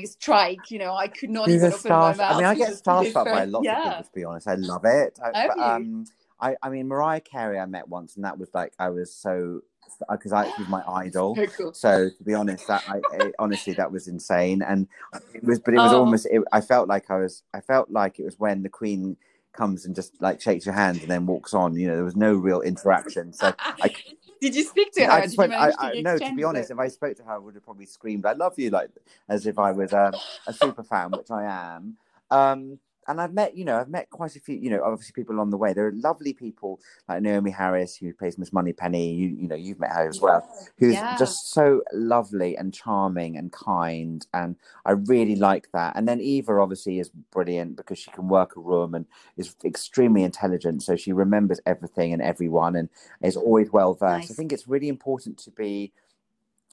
strike. 0.05 0.71
You 0.71 0.79
know, 0.79 0.95
I 0.95 1.09
could 1.09 1.31
not 1.31 1.49
even 1.49 1.73
open 1.73 1.91
my 1.91 2.15
mouth. 2.15 2.21
I 2.21 2.37
mean, 2.37 2.45
I 2.45 2.55
get 2.55 2.71
starstruck 2.73 3.25
by 3.25 3.45
lots 3.47 3.65
yeah. 3.65 3.77
of 3.77 3.83
people. 3.83 4.05
To 4.05 4.11
be 4.15 4.25
honest, 4.25 4.49
I 4.49 4.55
love 4.55 4.85
it. 4.85 5.19
I, 5.23 5.49
but, 5.49 5.59
um, 5.59 6.07
I, 6.41 6.57
I 6.63 6.69
mean, 6.69 6.89
Mariah 6.89 7.21
Carey 7.21 7.59
I 7.59 7.67
met 7.67 7.89
once, 7.89 8.17
and 8.17 8.25
that 8.25 8.39
was 8.39 8.49
like 8.55 8.73
I 8.79 8.91
was 8.91 9.13
so 9.13 9.63
because 10.11 10.33
I 10.33 10.45
was 10.59 10.69
my 10.69 10.83
idol. 10.87 11.37
Cool. 11.57 11.73
So 11.73 12.09
to 12.11 12.25
be 12.25 12.35
honest, 12.35 12.67
that 12.69 12.85
I 12.89 13.01
it, 13.15 13.35
honestly 13.39 13.73
that 13.75 13.91
was 13.91 14.09
insane, 14.09 14.63
and 14.63 14.87
it 15.35 15.43
was, 15.45 15.59
but 15.59 15.75
it 15.75 15.79
was 15.79 15.93
oh. 15.93 16.01
almost. 16.01 16.27
It, 16.31 16.43
I 16.53 16.61
felt 16.61 16.89
like 16.89 17.11
I 17.11 17.17
was. 17.17 17.43
I 17.55 17.61
felt 17.61 17.91
like 17.91 18.19
it 18.19 18.25
was 18.25 18.39
when 18.39 18.63
the 18.63 18.69
Queen 18.69 19.17
comes 19.53 19.87
and 19.87 19.95
just 19.95 20.21
like 20.21 20.41
shakes 20.41 20.67
your 20.67 20.75
hand 20.75 21.01
and 21.01 21.11
then 21.11 21.27
walks 21.27 21.55
on. 21.55 21.75
You 21.75 21.89
know, 21.89 21.97
there 21.97 22.05
was 22.05 22.17
no 22.17 22.35
real 22.35 22.61
interaction. 22.61 23.33
So 23.33 23.53
I. 23.59 23.95
Did 24.41 24.55
you 24.55 24.63
speak 24.63 24.93
to 24.93 25.05
her? 25.05 25.11
I 25.11 25.27
went, 25.37 25.53
I, 25.53 25.73
I, 25.81 26.01
no, 26.01 26.17
to 26.17 26.35
be 26.37 26.45
honest, 26.45 26.71
if 26.71 26.79
I 26.79 26.87
spoke 26.87 27.17
to 27.17 27.25
her, 27.25 27.33
I 27.33 27.39
would 27.39 27.57
have 27.57 27.65
probably 27.65 27.87
screamed, 27.87 28.25
"I 28.25 28.35
love 28.35 28.57
you!" 28.57 28.71
like 28.71 28.89
as 29.29 29.49
if 29.49 29.59
I 29.59 29.73
was 29.73 29.93
um, 29.93 30.15
a 30.47 30.53
super 30.53 30.85
fan, 30.85 31.11
which 31.11 31.29
I 31.33 31.75
am. 31.75 31.97
Um, 32.31 32.79
and 33.09 33.21
I've 33.21 33.33
met, 33.33 33.57
you 33.57 33.65
know, 33.65 33.79
I've 33.79 33.89
met 33.89 34.11
quite 34.11 34.37
a 34.37 34.41
few, 34.41 34.55
you 34.57 34.69
know, 34.69 34.83
obviously 34.85 35.13
people 35.13 35.35
along 35.35 35.51
the 35.51 35.57
way. 35.57 35.73
There 35.73 35.87
are 35.87 35.93
lovely 35.93 36.35
people 36.35 36.79
like 37.09 37.23
Naomie 37.23 37.55
Harris, 37.55 37.97
who 37.97 38.13
plays 38.13 38.37
Miss 38.37 38.53
Moneypenny. 38.53 39.15
You, 39.15 39.29
you 39.29 39.49
know, 39.49 39.57
you've 39.57 39.81
met 39.81 39.93
her 39.93 40.07
as 40.07 40.21
well, 40.21 40.47
who's 40.79 40.95
yeah. 40.95 41.17
just 41.17 41.51
so 41.53 41.83
lovely 41.93 42.57
and 42.57 42.73
charming 42.73 43.37
and 43.37 43.51
kind, 43.51 44.27
and 44.35 44.57
I 44.85 44.93
really 44.93 45.37
like 45.37 45.73
that. 45.73 45.97
And 45.97 46.07
then 46.07 46.21
Eva 46.21 46.61
obviously 46.61 46.99
is 47.01 47.11
brilliant 47.33 47.77
because 47.77 47.99
she 47.99 48.11
can 48.11 48.29
work 48.29 48.57
a 48.57 48.61
room 48.61 48.95
and 48.95 49.07
is 49.37 49.57
extremely 49.65 50.23
intelligent, 50.23 50.83
so 50.83 50.95
she 50.95 51.13
remembers 51.13 51.61
everything 51.65 52.13
and 52.13 52.21
everyone, 52.21 52.77
and 52.77 52.91
is 53.23 53.37
always 53.37 53.73
well 53.73 53.95
versed. 53.95 54.29
Nice. 54.29 54.31
I 54.31 54.35
think 54.35 54.53
it's 54.53 54.69
really 54.69 54.89
important 54.89 55.39
to 55.39 55.51
be 55.51 55.93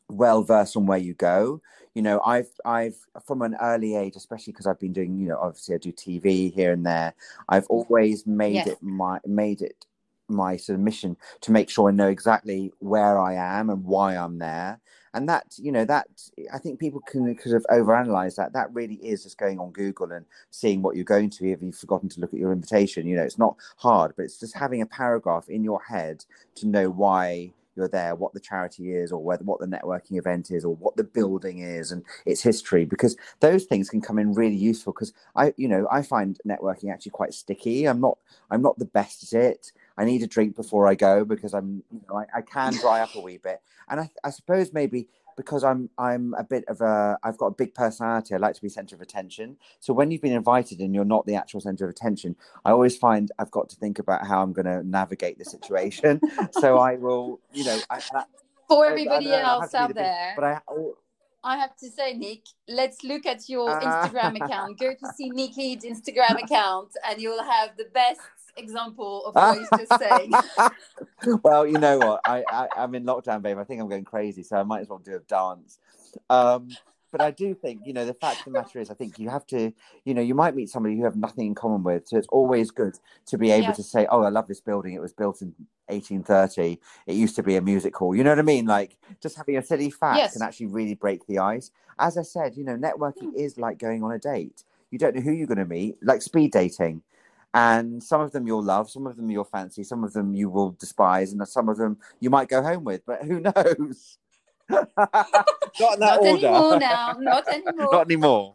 well 0.10 0.44
versed 0.44 0.78
on 0.78 0.86
where 0.86 1.00
you 1.00 1.14
go 1.14 1.62
you 1.96 2.02
know 2.02 2.22
i've 2.26 2.52
i've 2.66 2.98
from 3.26 3.42
an 3.42 3.56
early 3.62 3.96
age 3.96 4.16
especially 4.16 4.54
because 4.54 4.68
i've 4.68 4.80
been 4.80 4.94
doing 4.94 5.18
you 5.18 5.28
know 5.28 5.40
obviously 5.42 5.74
i 5.74 5.78
do 5.80 5.92
tv 5.92 6.54
here 6.54 6.74
and 6.74 6.86
there 6.86 7.14
i've 7.50 7.64
mm. 7.64 7.70
always 7.70 8.28
made 8.28 8.56
yes. 8.56 8.68
it 8.68 8.78
my 8.84 9.20
made 9.26 9.62
it 9.62 9.86
my 10.28 10.58
sort 10.58 10.76
of 10.76 10.84
mission 10.84 11.16
to 11.42 11.52
make 11.52 11.70
sure 11.70 11.90
i 11.90 11.92
know 11.92 12.10
exactly 12.10 12.72
where 12.80 13.20
i 13.20 13.34
am 13.34 13.70
and 13.70 13.84
why 13.84 14.16
i'm 14.16 14.38
there. 14.38 14.80
And 15.14 15.30
that 15.30 15.56
you 15.58 15.72
know 15.72 15.86
that 15.86 16.08
i 16.54 16.58
think 16.58 16.78
people 16.78 17.00
can 17.00 17.40
sort 17.40 17.56
of 17.56 17.66
overanalyze 17.72 18.36
that. 18.36 18.52
That 18.52 18.74
really 18.74 18.96
is 18.96 19.24
just 19.24 19.38
going 19.38 19.60
on 19.60 19.72
google 19.72 20.12
and 20.12 20.26
seeing 20.52 20.82
what 20.82 20.96
you're 20.98 21.06
going 21.06 21.30
to 21.30 21.52
if 21.52 21.62
you've 21.62 21.78
forgotten 21.78 22.10
to 22.10 22.20
look 22.20 22.34
at 22.34 22.40
your 22.40 22.52
invitation. 22.52 23.08
You 23.08 23.16
know 23.16 23.24
it's 23.24 23.38
not 23.38 23.56
hard 23.78 24.14
but 24.18 24.24
it's 24.24 24.40
just 24.40 24.58
having 24.58 24.82
a 24.82 24.86
paragraph 24.86 25.48
in 25.48 25.64
your 25.64 25.82
head 25.82 26.26
to 26.56 26.68
know 26.68 26.90
why 26.90 27.54
you're 27.76 27.88
there, 27.88 28.16
what 28.16 28.34
the 28.34 28.40
charity 28.40 28.94
is, 28.94 29.12
or 29.12 29.24
whether 29.24 29.44
what 29.44 29.60
the 29.60 29.68
networking 29.68 30.18
event 30.18 30.52
is, 30.52 30.66
or 30.66 30.76
what 30.76 30.96
the 30.96 31.04
building 31.04 31.60
is, 31.60 31.92
and 31.92 32.04
its 32.26 32.42
history, 32.42 32.86
because 32.86 33.16
those 33.40 33.66
things 33.66 33.90
can 33.90 34.02
come 34.02 34.20
in 34.20 34.34
really 34.34 34.56
useful. 34.56 34.94
Because 34.94 35.14
I, 35.36 35.54
you 35.58 35.68
know, 35.68 35.88
I 35.92 36.02
find 36.02 36.40
networking 36.48 36.92
actually 36.92 37.12
quite 37.12 37.34
sticky. 37.34 37.86
I'm 37.88 38.02
not, 38.02 38.18
I'm 38.52 38.62
not 38.62 38.80
the 38.80 38.86
best 38.86 39.34
at 39.34 39.42
it. 39.42 39.72
I 39.98 40.06
need 40.06 40.24
a 40.24 40.28
drink 40.28 40.56
before 40.56 40.88
I 40.88 40.96
go 40.96 41.26
because 41.26 41.54
I'm, 41.54 41.84
you 41.92 42.02
know, 42.10 42.18
I, 42.18 42.26
I 42.36 42.42
can 42.42 42.74
dry 42.74 43.02
up 43.02 43.16
a 43.16 43.22
wee 43.22 43.38
bit, 43.38 43.62
and 43.90 44.00
I, 44.00 44.10
I 44.24 44.30
suppose 44.30 44.74
maybe 44.74 45.08
because 45.36 45.64
I'm 45.64 45.90
I'm 45.98 46.34
a 46.38 46.44
bit 46.44 46.66
of 46.68 46.82
a 46.82 47.18
I've 47.24 47.38
got 47.38 47.48
a 47.48 47.52
big 47.52 47.74
personality. 47.74 48.34
I 48.34 48.38
like 48.38 48.56
to 48.56 48.62
be 48.62 48.70
center 48.70 48.96
of 48.96 49.02
attention. 49.02 49.58
So 49.80 49.94
when 49.94 50.12
you've 50.12 50.22
been 50.22 50.34
invited 50.34 50.80
and 50.80 50.94
you're 50.94 51.06
not 51.06 51.26
the 51.26 51.36
actual 51.36 51.62
center 51.62 51.86
of 51.86 51.90
attention, 51.90 52.36
I 52.64 52.72
always 52.72 52.98
find 52.98 53.32
I've 53.40 53.52
got 53.52 53.70
to 53.70 53.76
think 53.76 54.00
about 54.00 54.26
how 54.26 54.42
I'm 54.42 54.54
going 54.54 54.66
to 54.66 54.84
navigate 54.88 55.38
the 55.38 55.46
situation. 55.46 56.22
so 56.52 56.78
I 56.78 56.96
will, 56.96 57.40
you 57.54 57.66
know, 57.66 57.80
I, 57.90 58.02
I, 58.14 58.24
for 58.68 58.86
everybody 58.86 59.34
I, 59.34 59.42
else 59.42 59.74
out 59.74 59.90
the 59.90 59.96
there. 59.96 60.34
Big, 60.36 60.36
but 60.36 60.44
I. 60.46 60.62
Oh. 60.70 60.98
I 61.48 61.58
have 61.58 61.76
to 61.78 61.92
say, 61.92 62.16
Nick, 62.16 62.42
let's 62.68 63.04
look 63.04 63.28
at 63.28 63.48
your 63.48 63.70
uh. 63.70 63.80
Instagram 63.80 64.44
account. 64.44 64.80
Go 64.80 64.96
to 64.96 65.14
see 65.16 65.30
Nikki's 65.30 65.84
Instagram 65.84 66.44
account, 66.44 66.90
and 67.08 67.22
you'll 67.22 67.44
have 67.44 67.78
the 67.78 67.86
best 67.94 68.20
example 68.58 69.26
of 69.26 69.36
what 69.36 69.58
he's 69.58 69.70
just 69.70 70.00
saying. 70.00 70.32
well, 71.44 71.66
you 71.66 71.78
know 71.78 71.98
what? 71.98 72.22
I, 72.26 72.44
I 72.52 72.68
am 72.84 72.96
in 72.96 73.06
lockdown, 73.06 73.42
babe. 73.42 73.58
I 73.58 73.64
think 73.64 73.82
I'm 73.82 73.90
going 73.90 74.06
crazy, 74.06 74.44
so 74.44 74.58
I 74.58 74.64
might 74.64 74.82
as 74.82 74.90
well 74.90 75.00
do 75.00 75.16
a 75.16 75.20
dance. 75.20 75.80
Um, 76.30 76.70
but 77.16 77.24
I 77.24 77.32
do 77.32 77.54
think, 77.54 77.84
you 77.86 77.94
know, 77.94 78.06
the 78.06 78.14
fact 78.14 78.40
of 78.40 78.46
the 78.46 78.52
matter 78.52 78.78
is, 78.78 78.90
I 78.90 78.94
think 78.94 79.18
you 79.18 79.30
have 79.30 79.48
to, 79.48 79.72
you 80.04 80.14
know, 80.14 80.22
you 80.22 80.36
might 80.36 80.54
meet 80.54 80.70
somebody 80.70 80.96
you 80.96 81.06
have 81.06 81.16
nothing 81.16 81.48
in 81.48 81.56
common 81.56 81.82
with. 81.82 82.10
So 82.10 82.18
it's 82.18 82.28
always 82.28 82.72
good 82.72 83.00
to 83.28 83.38
be 83.38 83.52
able 83.52 83.72
to 83.72 83.84
say, 83.84 84.06
oh, 84.12 84.24
I 84.24 84.30
love 84.30 84.50
this 84.50 84.60
building. 84.60 84.96
It 84.96 85.02
was 85.02 85.14
built 85.14 85.42
in 85.42 85.56
1830. 85.88 86.78
It 87.08 87.14
used 87.14 87.38
to 87.38 87.44
be 87.44 87.56
a 87.56 87.62
music 87.62 87.96
hall. 87.96 88.14
You 88.14 88.26
know 88.26 88.32
what 88.32 88.40
I 88.40 88.42
mean? 88.42 88.66
Like 88.66 88.98
just 89.22 89.38
having 89.38 89.56
a 89.56 89.64
silly 89.64 89.92
fact 89.92 90.18
yes. 90.18 90.34
can 90.34 90.42
actually 90.42 90.66
really 90.66 90.94
break 90.94 91.26
the 91.26 91.40
ice. 91.40 91.72
As 92.00 92.18
I 92.18 92.24
said, 92.24 92.58
you 92.58 92.66
know, 92.66 92.76
networking 92.76 93.32
mm. 93.32 93.38
is 93.38 93.58
like 93.58 93.80
going 93.80 94.04
on 94.04 94.12
a 94.12 94.20
date. 94.20 94.66
You 94.92 95.00
don't 95.00 95.16
know 95.16 95.22
who 95.22 95.32
you're 95.32 95.48
going 95.48 95.58
to 95.58 95.66
meet, 95.66 95.96
like 96.02 96.22
speed 96.22 96.52
dating 96.52 97.02
and 97.56 98.04
some 98.04 98.20
of 98.20 98.34
them 98.34 98.46
you'll 98.46 98.62
love, 98.62 98.90
some 98.90 99.08
of 99.08 99.16
them 99.16 99.32
you'll 99.32 99.46
fancy, 99.46 99.82
some 99.86 100.04
of 100.04 100.12
them 100.12 100.36
you 100.36 100.50
will 100.50 100.72
despise, 100.72 101.32
and 101.32 101.48
some 101.48 101.70
of 101.70 101.78
them 101.78 101.98
you 102.20 102.30
might 102.30 102.50
go 102.50 102.62
home 102.62 102.84
with. 102.84 103.02
But 103.08 103.24
who 103.24 103.40
knows? 103.40 104.18
Not 104.70 104.90
in 105.94 106.00
that 106.00 106.00
Not 106.00 106.20
order. 106.20 106.48
anymore 106.48 106.80
now. 106.80 107.16
Not 107.20 107.48
anymore. 107.48 107.90
Not 107.94 108.02
anymore. 108.08 108.55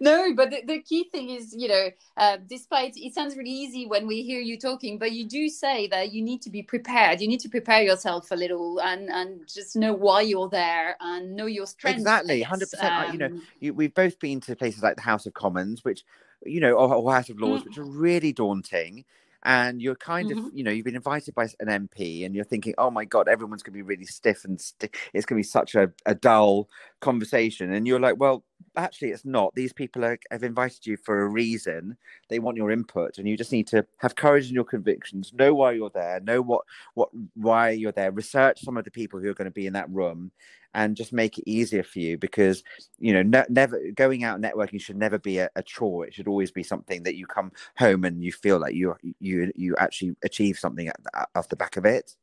No, 0.00 0.34
but 0.34 0.50
the, 0.50 0.62
the, 0.66 0.80
key 0.80 1.08
thing 1.10 1.30
is, 1.30 1.54
you 1.56 1.68
know, 1.68 1.88
uh, 2.16 2.38
despite 2.48 2.94
it 2.96 3.14
sounds 3.14 3.36
really 3.36 3.50
easy 3.50 3.86
when 3.86 4.06
we 4.06 4.22
hear 4.22 4.40
you 4.40 4.58
talking, 4.58 4.98
but 4.98 5.12
you 5.12 5.28
do 5.28 5.48
say 5.48 5.86
that 5.88 6.12
you 6.12 6.22
need 6.22 6.42
to 6.42 6.50
be 6.50 6.62
prepared. 6.62 7.20
You 7.20 7.28
need 7.28 7.40
to 7.40 7.48
prepare 7.48 7.82
yourself 7.82 8.30
a 8.30 8.36
little 8.36 8.80
and 8.80 9.08
and 9.08 9.40
just 9.46 9.76
know 9.76 9.92
why 9.92 10.22
you're 10.22 10.48
there 10.48 10.96
and 11.00 11.34
know 11.34 11.46
your 11.46 11.66
strengths. 11.66 12.00
Exactly, 12.00 12.42
hundred 12.42 12.68
um, 12.74 12.80
percent. 12.80 13.12
You 13.12 13.18
know, 13.18 13.26
um, 13.26 13.42
you, 13.60 13.74
we've 13.74 13.94
both 13.94 14.18
been 14.18 14.40
to 14.42 14.56
places 14.56 14.82
like 14.82 14.96
the 14.96 15.02
House 15.02 15.26
of 15.26 15.34
Commons, 15.34 15.84
which 15.84 16.04
you 16.44 16.60
know, 16.60 16.72
or, 16.72 16.94
or 16.94 17.12
House 17.12 17.28
of 17.28 17.38
Lords, 17.38 17.62
mm. 17.62 17.66
which 17.66 17.78
are 17.78 17.84
really 17.84 18.32
daunting 18.32 19.04
and 19.42 19.80
you're 19.80 19.96
kind 19.96 20.30
mm-hmm. 20.30 20.46
of 20.46 20.54
you 20.54 20.62
know 20.62 20.70
you've 20.70 20.84
been 20.84 20.96
invited 20.96 21.34
by 21.34 21.44
an 21.60 21.88
mp 21.88 22.24
and 22.24 22.34
you're 22.34 22.44
thinking 22.44 22.74
oh 22.78 22.90
my 22.90 23.04
god 23.04 23.28
everyone's 23.28 23.62
going 23.62 23.72
to 23.72 23.78
be 23.78 23.82
really 23.82 24.04
stiff 24.04 24.44
and 24.44 24.60
st- 24.60 24.94
it's 25.14 25.24
going 25.24 25.36
to 25.36 25.46
be 25.46 25.48
such 25.48 25.74
a, 25.74 25.90
a 26.06 26.14
dull 26.14 26.68
conversation 27.00 27.72
and 27.72 27.86
you're 27.86 28.00
like 28.00 28.18
well 28.18 28.44
actually 28.76 29.10
it's 29.10 29.24
not. 29.24 29.54
These 29.54 29.72
people 29.72 30.04
are, 30.04 30.18
have 30.30 30.42
invited 30.42 30.86
you 30.86 30.96
for 30.96 31.22
a 31.22 31.28
reason. 31.28 31.96
They 32.28 32.38
want 32.38 32.56
your 32.56 32.70
input 32.70 33.18
and 33.18 33.28
you 33.28 33.36
just 33.36 33.52
need 33.52 33.66
to 33.68 33.84
have 33.98 34.14
courage 34.14 34.48
in 34.48 34.54
your 34.54 34.64
convictions 34.64 35.32
know 35.32 35.54
why 35.54 35.72
you're 35.72 35.90
there 35.90 36.20
know 36.20 36.40
what 36.40 36.62
what 36.94 37.08
why 37.34 37.70
you're 37.70 37.92
there 37.92 38.12
research 38.12 38.60
some 38.60 38.76
of 38.76 38.84
the 38.84 38.90
people 38.90 39.20
who 39.20 39.28
are 39.28 39.34
going 39.34 39.46
to 39.46 39.50
be 39.50 39.66
in 39.66 39.72
that 39.72 39.90
room 39.90 40.30
and 40.74 40.96
just 40.96 41.12
make 41.12 41.38
it 41.38 41.50
easier 41.50 41.82
for 41.82 41.98
you 41.98 42.16
because 42.16 42.62
you 42.98 43.12
know 43.12 43.22
ne- 43.22 43.46
never 43.48 43.80
going 43.94 44.24
out 44.24 44.40
networking 44.40 44.80
should 44.80 44.96
never 44.96 45.18
be 45.18 45.38
a, 45.38 45.50
a, 45.56 45.62
chore. 45.62 46.06
It 46.06 46.14
should 46.14 46.28
always 46.28 46.50
be 46.50 46.62
something 46.62 47.02
that 47.02 47.16
you 47.16 47.26
come 47.26 47.52
home 47.76 48.04
and 48.04 48.22
you 48.22 48.32
feel 48.32 48.58
like 48.58 48.74
you 48.74 48.94
you 49.18 49.52
you 49.56 49.74
actually 49.76 50.16
achieve 50.24 50.58
something 50.58 50.90
off 51.34 51.48
the 51.48 51.56
back 51.56 51.76
of 51.76 51.84
it 51.84 52.14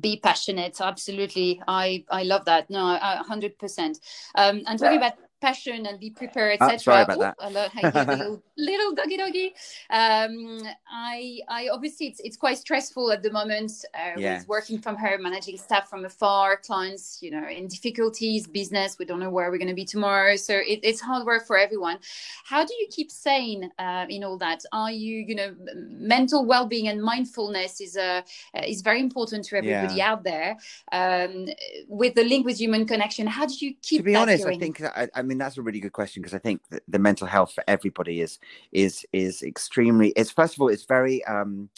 be 0.00 0.18
passionate. 0.18 0.80
Absolutely 0.80 1.60
i 1.66 2.04
i 2.10 2.22
love 2.22 2.44
that. 2.44 2.70
No 2.70 2.78
100% 2.78 4.00
um 4.36 4.62
and 4.66 4.78
talking 4.78 4.98
about 4.98 5.14
passion 5.40 5.86
and 5.86 5.98
be 5.98 6.10
prepared, 6.10 6.58
etc. 6.60 6.74
Oh, 6.74 6.78
sorry 6.78 7.02
about 7.02 7.18
that. 7.18 8.08
little, 8.08 8.42
little 8.56 8.94
doggy 8.94 9.16
doggy. 9.16 9.54
Um, 9.90 10.62
I, 10.90 11.40
I 11.48 11.68
obviously 11.72 12.08
it's 12.08 12.20
it's 12.20 12.36
quite 12.36 12.58
stressful 12.58 13.10
at 13.10 13.22
the 13.22 13.30
moment 13.30 13.72
uh, 13.94 14.12
yeah. 14.16 14.38
with 14.38 14.48
working 14.48 14.78
from 14.78 14.96
home, 14.96 15.22
managing 15.22 15.56
staff 15.56 15.88
from 15.88 16.04
afar, 16.04 16.56
clients, 16.56 17.18
you 17.20 17.30
know, 17.30 17.46
in 17.48 17.66
difficulties, 17.68 18.46
business. 18.46 18.98
We 18.98 19.04
don't 19.04 19.20
know 19.20 19.30
where 19.30 19.50
we're 19.50 19.58
going 19.58 19.68
to 19.68 19.74
be 19.74 19.84
tomorrow, 19.84 20.36
so 20.36 20.54
it, 20.54 20.80
it's 20.82 21.00
hard 21.00 21.26
work 21.26 21.46
for 21.46 21.58
everyone. 21.58 21.98
How 22.44 22.64
do 22.64 22.74
you 22.74 22.86
keep 22.90 23.10
sane 23.10 23.70
uh, 23.78 24.06
in 24.08 24.24
all 24.24 24.38
that? 24.38 24.64
Are 24.72 24.90
you, 24.90 25.24
you 25.26 25.34
know, 25.34 25.54
mental 25.74 26.44
well-being 26.44 26.88
and 26.88 27.02
mindfulness 27.02 27.80
is 27.80 27.96
a 27.96 28.24
uh, 28.54 28.62
is 28.66 28.82
very 28.82 29.00
important 29.00 29.44
to 29.46 29.56
everybody 29.56 29.96
yeah. 29.96 30.12
out 30.12 30.24
there. 30.24 30.56
Um, 30.92 31.48
with 31.88 32.14
the 32.14 32.24
link 32.24 32.46
with 32.46 32.58
human 32.58 32.86
connection, 32.86 33.26
how 33.26 33.46
do 33.46 33.54
you 33.54 33.74
keep? 33.82 34.00
To 34.00 34.04
be 34.04 34.16
honest? 34.16 34.46
I 34.46 34.56
think 34.56 34.78
that 34.78 34.98
I, 34.98 35.08
I 35.14 35.22
mean 35.30 35.38
that's 35.38 35.58
a 35.58 35.62
really 35.62 35.80
good 35.80 35.92
question 35.92 36.22
because 36.22 36.34
I 36.34 36.38
think 36.38 36.60
the 36.86 36.98
mental 36.98 37.26
health 37.26 37.52
for 37.52 37.64
everybody 37.66 38.20
is 38.20 38.38
is 38.72 39.06
is 39.12 39.42
extremely. 39.42 40.08
It's 40.10 40.30
first 40.30 40.54
of 40.54 40.60
all, 40.60 40.68
it's 40.68 40.84
very 40.84 41.24
um, 41.24 41.70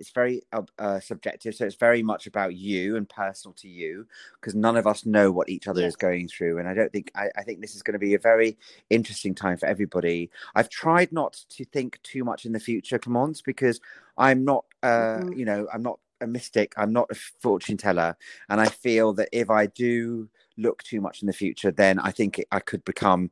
it's 0.00 0.10
very 0.10 0.42
uh, 0.52 0.62
uh, 0.78 0.98
subjective. 0.98 1.54
So 1.54 1.66
it's 1.66 1.76
very 1.76 2.02
much 2.02 2.26
about 2.26 2.56
you 2.56 2.96
and 2.96 3.08
personal 3.08 3.52
to 3.56 3.68
you 3.68 4.06
because 4.40 4.54
none 4.54 4.76
of 4.76 4.86
us 4.86 5.04
know 5.04 5.30
what 5.30 5.50
each 5.50 5.68
other 5.68 5.84
is 5.84 5.94
going 5.94 6.26
through. 6.26 6.58
And 6.58 6.66
I 6.66 6.74
don't 6.74 6.90
think 6.90 7.12
I, 7.14 7.28
I 7.36 7.42
think 7.42 7.60
this 7.60 7.76
is 7.76 7.82
going 7.82 7.92
to 7.92 7.98
be 7.98 8.14
a 8.14 8.18
very 8.18 8.56
interesting 8.88 9.34
time 9.34 9.58
for 9.58 9.66
everybody. 9.66 10.30
I've 10.54 10.70
tried 10.70 11.12
not 11.12 11.44
to 11.50 11.64
think 11.66 12.00
too 12.02 12.24
much 12.24 12.46
in 12.46 12.52
the 12.52 12.60
future, 12.60 12.98
Clemence, 12.98 13.42
because 13.42 13.80
I'm 14.16 14.44
not, 14.44 14.64
uh, 14.82 15.18
mm-hmm. 15.18 15.38
you 15.38 15.44
know, 15.44 15.68
I'm 15.72 15.82
not 15.82 16.00
a 16.22 16.26
mystic. 16.26 16.72
I'm 16.76 16.92
not 16.92 17.08
a 17.10 17.14
fortune 17.14 17.76
teller, 17.76 18.16
and 18.48 18.60
I 18.60 18.68
feel 18.68 19.12
that 19.14 19.28
if 19.32 19.50
I 19.50 19.66
do 19.66 20.28
look 20.60 20.82
too 20.82 21.00
much 21.00 21.22
in 21.22 21.26
the 21.26 21.32
future, 21.32 21.70
then 21.70 21.98
I 21.98 22.10
think 22.10 22.38
it, 22.38 22.48
I 22.50 22.60
could 22.60 22.84
become 22.84 23.30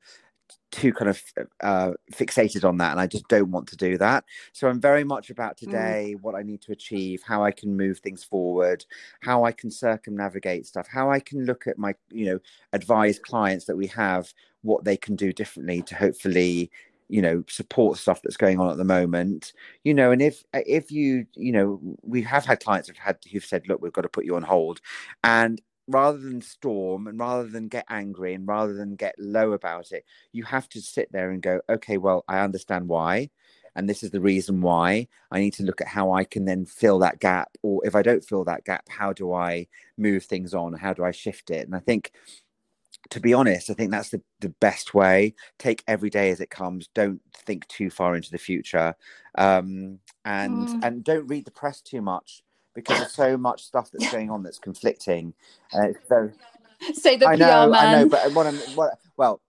too 0.70 0.92
kind 0.92 1.08
of 1.08 1.22
uh, 1.62 1.92
fixated 2.12 2.66
on 2.66 2.76
that 2.76 2.90
and 2.90 3.00
i 3.00 3.06
just 3.06 3.26
don't 3.28 3.50
want 3.50 3.66
to 3.66 3.76
do 3.76 3.96
that 3.96 4.24
so 4.52 4.68
i'm 4.68 4.80
very 4.80 5.04
much 5.04 5.30
about 5.30 5.56
mm. 5.56 5.60
today 5.60 6.14
mm. 6.14 6.22
what 6.22 6.34
i 6.34 6.42
need 6.42 6.60
to 6.60 6.72
achieve 6.72 7.22
how 7.24 7.42
i 7.42 7.50
can 7.50 7.76
move 7.76 7.98
things 7.98 8.22
forward 8.24 8.84
how 9.22 9.44
i 9.44 9.52
can 9.52 9.70
circumnavigate 9.70 10.66
stuff 10.66 10.86
how 10.86 11.10
i 11.10 11.20
can 11.20 11.44
look 11.44 11.66
at 11.66 11.78
my 11.78 11.94
you 12.10 12.26
know 12.26 12.38
advise 12.72 13.18
clients 13.18 13.64
that 13.64 13.76
we 13.76 13.86
have 13.86 14.32
what 14.62 14.84
they 14.84 14.96
can 14.96 15.16
do 15.16 15.32
differently 15.32 15.82
to 15.82 15.94
hopefully 15.94 16.70
you 17.08 17.22
know 17.22 17.42
support 17.48 17.96
stuff 17.96 18.20
that's 18.22 18.36
going 18.36 18.60
on 18.60 18.70
at 18.70 18.76
the 18.76 18.84
moment 18.84 19.54
you 19.84 19.94
know 19.94 20.12
and 20.12 20.20
if 20.20 20.44
if 20.52 20.90
you 20.90 21.24
you 21.34 21.52
know 21.52 21.80
we 22.02 22.20
have 22.20 22.44
had 22.44 22.60
clients 22.60 22.88
who've 22.88 22.98
had 22.98 23.16
who've 23.32 23.44
said 23.44 23.66
look 23.66 23.80
we've 23.80 23.92
got 23.92 24.02
to 24.02 24.08
put 24.08 24.26
you 24.26 24.36
on 24.36 24.42
hold 24.42 24.80
and 25.24 25.62
rather 25.88 26.18
than 26.18 26.42
storm 26.42 27.06
and 27.06 27.18
rather 27.18 27.48
than 27.48 27.66
get 27.68 27.86
angry 27.88 28.34
and 28.34 28.46
rather 28.46 28.74
than 28.74 28.94
get 28.94 29.14
low 29.18 29.52
about 29.52 29.90
it, 29.90 30.04
you 30.32 30.44
have 30.44 30.68
to 30.68 30.80
sit 30.80 31.10
there 31.10 31.30
and 31.30 31.42
go, 31.42 31.60
okay, 31.68 31.96
well, 31.96 32.24
I 32.28 32.40
understand 32.40 32.86
why. 32.86 33.30
And 33.74 33.88
this 33.88 34.02
is 34.02 34.10
the 34.10 34.20
reason 34.20 34.60
why 34.60 35.08
I 35.30 35.40
need 35.40 35.54
to 35.54 35.62
look 35.62 35.80
at 35.80 35.88
how 35.88 36.12
I 36.12 36.24
can 36.24 36.44
then 36.44 36.66
fill 36.66 36.98
that 37.00 37.20
gap. 37.20 37.50
Or 37.62 37.80
if 37.86 37.94
I 37.94 38.02
don't 38.02 38.24
fill 38.24 38.44
that 38.44 38.64
gap, 38.64 38.88
how 38.88 39.12
do 39.12 39.32
I 39.32 39.66
move 39.96 40.24
things 40.24 40.52
on? 40.52 40.74
How 40.74 40.92
do 40.92 41.04
I 41.04 41.10
shift 41.10 41.50
it? 41.50 41.66
And 41.66 41.74
I 41.74 41.78
think, 41.78 42.12
to 43.10 43.20
be 43.20 43.32
honest, 43.32 43.70
I 43.70 43.74
think 43.74 43.90
that's 43.90 44.10
the, 44.10 44.20
the 44.40 44.48
best 44.48 44.94
way. 44.94 45.34
Take 45.58 45.84
every 45.86 46.10
day 46.10 46.30
as 46.30 46.40
it 46.40 46.50
comes. 46.50 46.88
Don't 46.92 47.20
think 47.32 47.66
too 47.68 47.88
far 47.88 48.16
into 48.16 48.30
the 48.30 48.38
future. 48.38 48.94
Um, 49.36 50.00
and 50.24 50.68
mm. 50.68 50.80
and 50.82 51.04
don't 51.04 51.28
read 51.28 51.44
the 51.44 51.52
press 51.52 51.80
too 51.80 52.02
much 52.02 52.42
because 52.78 52.98
there's 52.98 53.12
so 53.12 53.36
much 53.36 53.64
stuff 53.64 53.90
that's 53.92 54.10
going 54.12 54.30
on 54.30 54.44
that's 54.44 54.60
conflicting. 54.60 55.34
Uh, 55.74 55.88
it's 55.88 55.98
very. 56.08 56.30
Say 56.92 57.16
the 57.16 57.26
I 57.26 57.34
PR 57.34 57.40
know, 57.40 57.70
man. 57.70 57.74
I 57.74 58.02
know, 58.02 58.08
but 58.08 58.32
what 58.34 58.46
I'm 58.46 58.56
what, 58.76 58.98
well, 59.16 59.40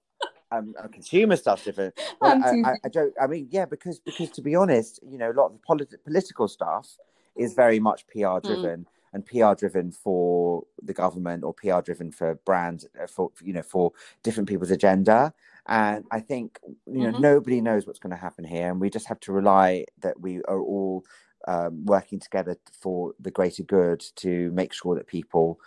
um, 0.52 0.74
consumer 0.92 1.36
stuff's 1.36 1.64
different. 1.64 1.94
Well, 2.20 2.42
I, 2.44 2.72
I, 2.72 2.76
I, 2.86 2.90
don't. 2.90 3.14
I 3.22 3.28
mean, 3.28 3.48
yeah, 3.52 3.66
because 3.66 4.00
because 4.00 4.32
to 4.32 4.42
be 4.42 4.56
honest, 4.56 5.00
you 5.08 5.20
know, 5.20 5.30
a 5.30 5.34
lot 5.34 5.48
of 5.48 5.54
the 5.54 5.60
polit- 5.60 6.04
political 6.04 6.48
stuff 6.48 6.98
is 7.36 7.54
very 7.54 7.80
much 7.80 8.08
PR 8.08 8.20
mm. 8.20 8.44
driven. 8.44 8.80
Mm. 8.82 8.86
And 9.12 9.26
PR 9.26 9.56
driven 9.58 9.92
for 9.92 10.66
the 10.84 10.94
government, 10.94 11.44
or 11.44 11.52
PR 11.52 11.82
driven 11.82 12.12
for 12.12 12.36
brands, 12.46 12.86
uh, 13.02 13.08
for 13.08 13.32
you 13.42 13.54
know, 13.54 13.64
for 13.64 13.92
different 14.22 14.48
people's 14.48 14.70
agenda. 14.70 15.34
And 15.66 16.06
I 16.12 16.20
think 16.20 16.60
you 16.86 17.02
know 17.02 17.14
mm-hmm. 17.14 17.22
nobody 17.22 17.60
knows 17.60 17.88
what's 17.88 17.98
going 17.98 18.12
to 18.12 18.22
happen 18.22 18.44
here, 18.44 18.70
and 18.70 18.80
we 18.80 18.92
just 18.92 19.08
have 19.08 19.20
to 19.22 19.32
rely 19.32 19.86
that 20.02 20.20
we 20.20 20.44
are 20.44 20.60
all 20.60 21.06
um, 21.50 21.86
working 21.86 22.20
together 22.20 22.56
for 22.72 23.14
the 23.20 23.32
greater 23.32 23.64
good 23.64 24.04
to 24.18 24.52
make 24.52 24.72
sure 24.72 24.96
that 24.96 25.08
people 25.08 25.60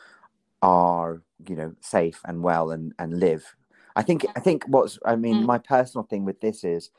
are 0.62 1.22
you 1.48 1.56
know 1.56 1.74
safe 1.80 2.20
and 2.24 2.42
well 2.42 2.70
and 2.70 2.92
and 2.98 3.18
live. 3.18 3.56
I 3.94 4.02
think 4.02 4.24
i 4.36 4.40
think 4.40 4.64
what's 4.68 4.98
i 5.04 5.16
mean 5.16 5.42
mm. 5.42 5.46
my 5.46 5.58
personal 5.58 6.04
thing 6.04 6.24
with 6.24 6.40
this 6.40 6.64
is 6.64 6.90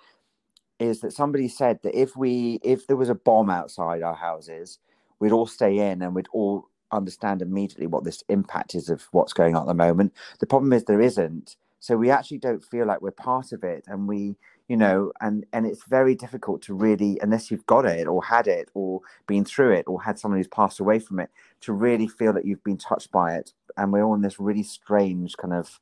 is 0.78 1.02
that 1.02 1.12
somebody 1.14 1.48
said 1.48 1.80
that 1.82 2.00
if 2.00 2.16
we 2.16 2.60
if 2.62 2.86
there 2.86 2.98
was 2.98 3.10
a 3.10 3.16
bomb 3.16 3.50
outside 3.50 4.04
our 4.04 4.14
houses 4.14 4.78
we'd 5.20 5.32
all 5.32 5.48
stay 5.48 5.80
in 5.80 6.04
and 6.04 6.14
we'd 6.14 6.28
all 6.34 6.68
understand 6.94 7.42
immediately 7.42 7.88
what 7.88 8.04
this 8.04 8.24
impact 8.30 8.76
is 8.76 8.90
of 8.90 9.08
what's 9.12 9.34
going 9.34 9.56
on 9.56 9.64
at 9.64 9.68
the 9.68 9.74
moment. 9.74 10.14
The 10.40 10.46
problem 10.46 10.72
is 10.72 10.86
there 10.86 11.02
isn't. 11.02 11.56
So 11.80 11.98
we 11.98 12.10
actually 12.10 12.38
don't 12.38 12.64
feel 12.64 12.86
like 12.86 13.02
we're 13.02 13.12
part 13.12 13.52
of 13.52 13.64
it 13.64 13.84
and 13.88 14.08
we 14.08 14.38
you 14.74 14.78
know 14.78 15.12
and 15.22 15.46
and 15.54 15.68
it's 15.68 15.84
very 15.84 16.16
difficult 16.16 16.60
to 16.60 16.74
really 16.74 17.20
unless 17.22 17.52
you've 17.52 17.66
got 17.68 17.86
it 17.86 18.08
or 18.08 18.24
had 18.24 18.48
it 18.48 18.70
or 18.74 19.02
been 19.28 19.46
through 19.46 19.72
it 19.72 19.84
or 19.86 20.02
had 20.02 20.18
someone 20.18 20.40
who's 20.40 20.48
passed 20.48 20.80
away 20.80 20.98
from 20.98 21.20
it 21.20 21.30
to 21.62 21.72
really 21.72 22.08
feel 22.08 22.34
that 22.34 22.44
you've 22.44 22.64
been 22.64 22.80
touched 22.80 23.12
by 23.12 23.36
it. 23.36 23.54
And 23.78 23.94
we're 23.94 24.02
all 24.02 24.16
in 24.16 24.24
this 24.24 24.40
really 24.40 24.64
strange 24.64 25.38
kind 25.38 25.54
of 25.54 25.80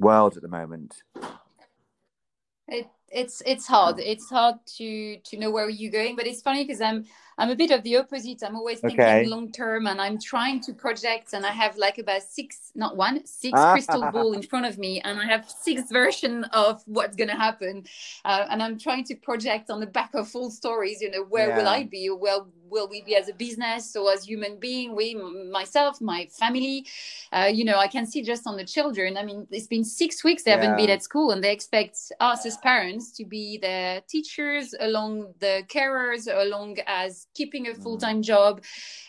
world 0.00 0.34
at 0.36 0.42
the 0.42 0.48
moment. 0.48 1.04
It 2.66 2.90
it's 3.12 3.42
it's 3.46 3.66
hard 3.66 3.98
it's 3.98 4.28
hard 4.28 4.56
to 4.66 5.16
to 5.18 5.36
know 5.36 5.50
where 5.50 5.68
you're 5.68 5.92
going 5.92 6.16
but 6.16 6.26
it's 6.26 6.42
funny 6.42 6.64
because 6.64 6.80
i'm 6.80 7.04
I'm 7.38 7.50
a 7.50 7.56
bit 7.56 7.70
of 7.70 7.82
the 7.82 7.96
opposite. 7.96 8.42
I'm 8.42 8.56
always 8.56 8.80
thinking 8.80 9.00
okay. 9.00 9.26
long 9.26 9.52
term 9.52 9.86
and 9.86 10.00
I'm 10.00 10.18
trying 10.18 10.60
to 10.62 10.72
project 10.72 11.34
and 11.34 11.44
I 11.44 11.50
have 11.50 11.76
like 11.76 11.98
about 11.98 12.22
six, 12.22 12.72
not 12.74 12.96
one, 12.96 13.26
six 13.26 13.52
ah. 13.58 13.72
crystal 13.72 14.10
ball 14.12 14.32
in 14.32 14.42
front 14.42 14.64
of 14.64 14.78
me 14.78 15.02
and 15.02 15.20
I 15.20 15.26
have 15.26 15.50
six 15.50 15.90
version 15.90 16.44
of 16.44 16.82
what's 16.86 17.14
going 17.14 17.28
to 17.28 17.36
happen. 17.36 17.84
Uh, 18.24 18.46
and 18.48 18.62
I'm 18.62 18.78
trying 18.78 19.04
to 19.04 19.14
project 19.16 19.70
on 19.70 19.80
the 19.80 19.86
back 19.86 20.14
of 20.14 20.28
full 20.28 20.50
stories, 20.50 21.02
you 21.02 21.10
know, 21.10 21.24
where 21.24 21.48
yeah. 21.48 21.58
will 21.58 21.68
I 21.68 21.84
be 21.84 22.08
or 22.08 22.16
where 22.16 22.38
will 22.70 22.88
we 22.88 23.02
be 23.02 23.14
as 23.14 23.28
a 23.28 23.34
business 23.34 23.94
or 23.94 24.10
as 24.12 24.24
human 24.24 24.58
being, 24.58 24.96
we, 24.96 25.14
myself, 25.14 26.00
my 26.00 26.26
family, 26.32 26.86
uh, 27.32 27.48
you 27.52 27.64
know, 27.64 27.78
I 27.78 27.86
can 27.86 28.06
see 28.06 28.22
just 28.22 28.46
on 28.46 28.56
the 28.56 28.64
children. 28.64 29.16
I 29.16 29.24
mean, 29.24 29.46
it's 29.50 29.66
been 29.66 29.84
six 29.84 30.24
weeks 30.24 30.42
they 30.42 30.50
yeah. 30.50 30.62
haven't 30.62 30.76
been 30.76 30.90
at 30.90 31.02
school 31.02 31.32
and 31.32 31.44
they 31.44 31.52
expect 31.52 31.98
us 32.18 32.46
as 32.46 32.56
parents 32.56 32.95
to 33.00 33.24
be 33.24 33.58
their 33.58 34.00
teachers 34.08 34.74
along 34.80 35.32
the 35.40 35.62
carers 35.68 36.26
along 36.32 36.76
as 36.86 37.26
keeping 37.34 37.68
a 37.68 37.70
mm. 37.70 37.82
full-time 37.82 38.22
job 38.22 38.62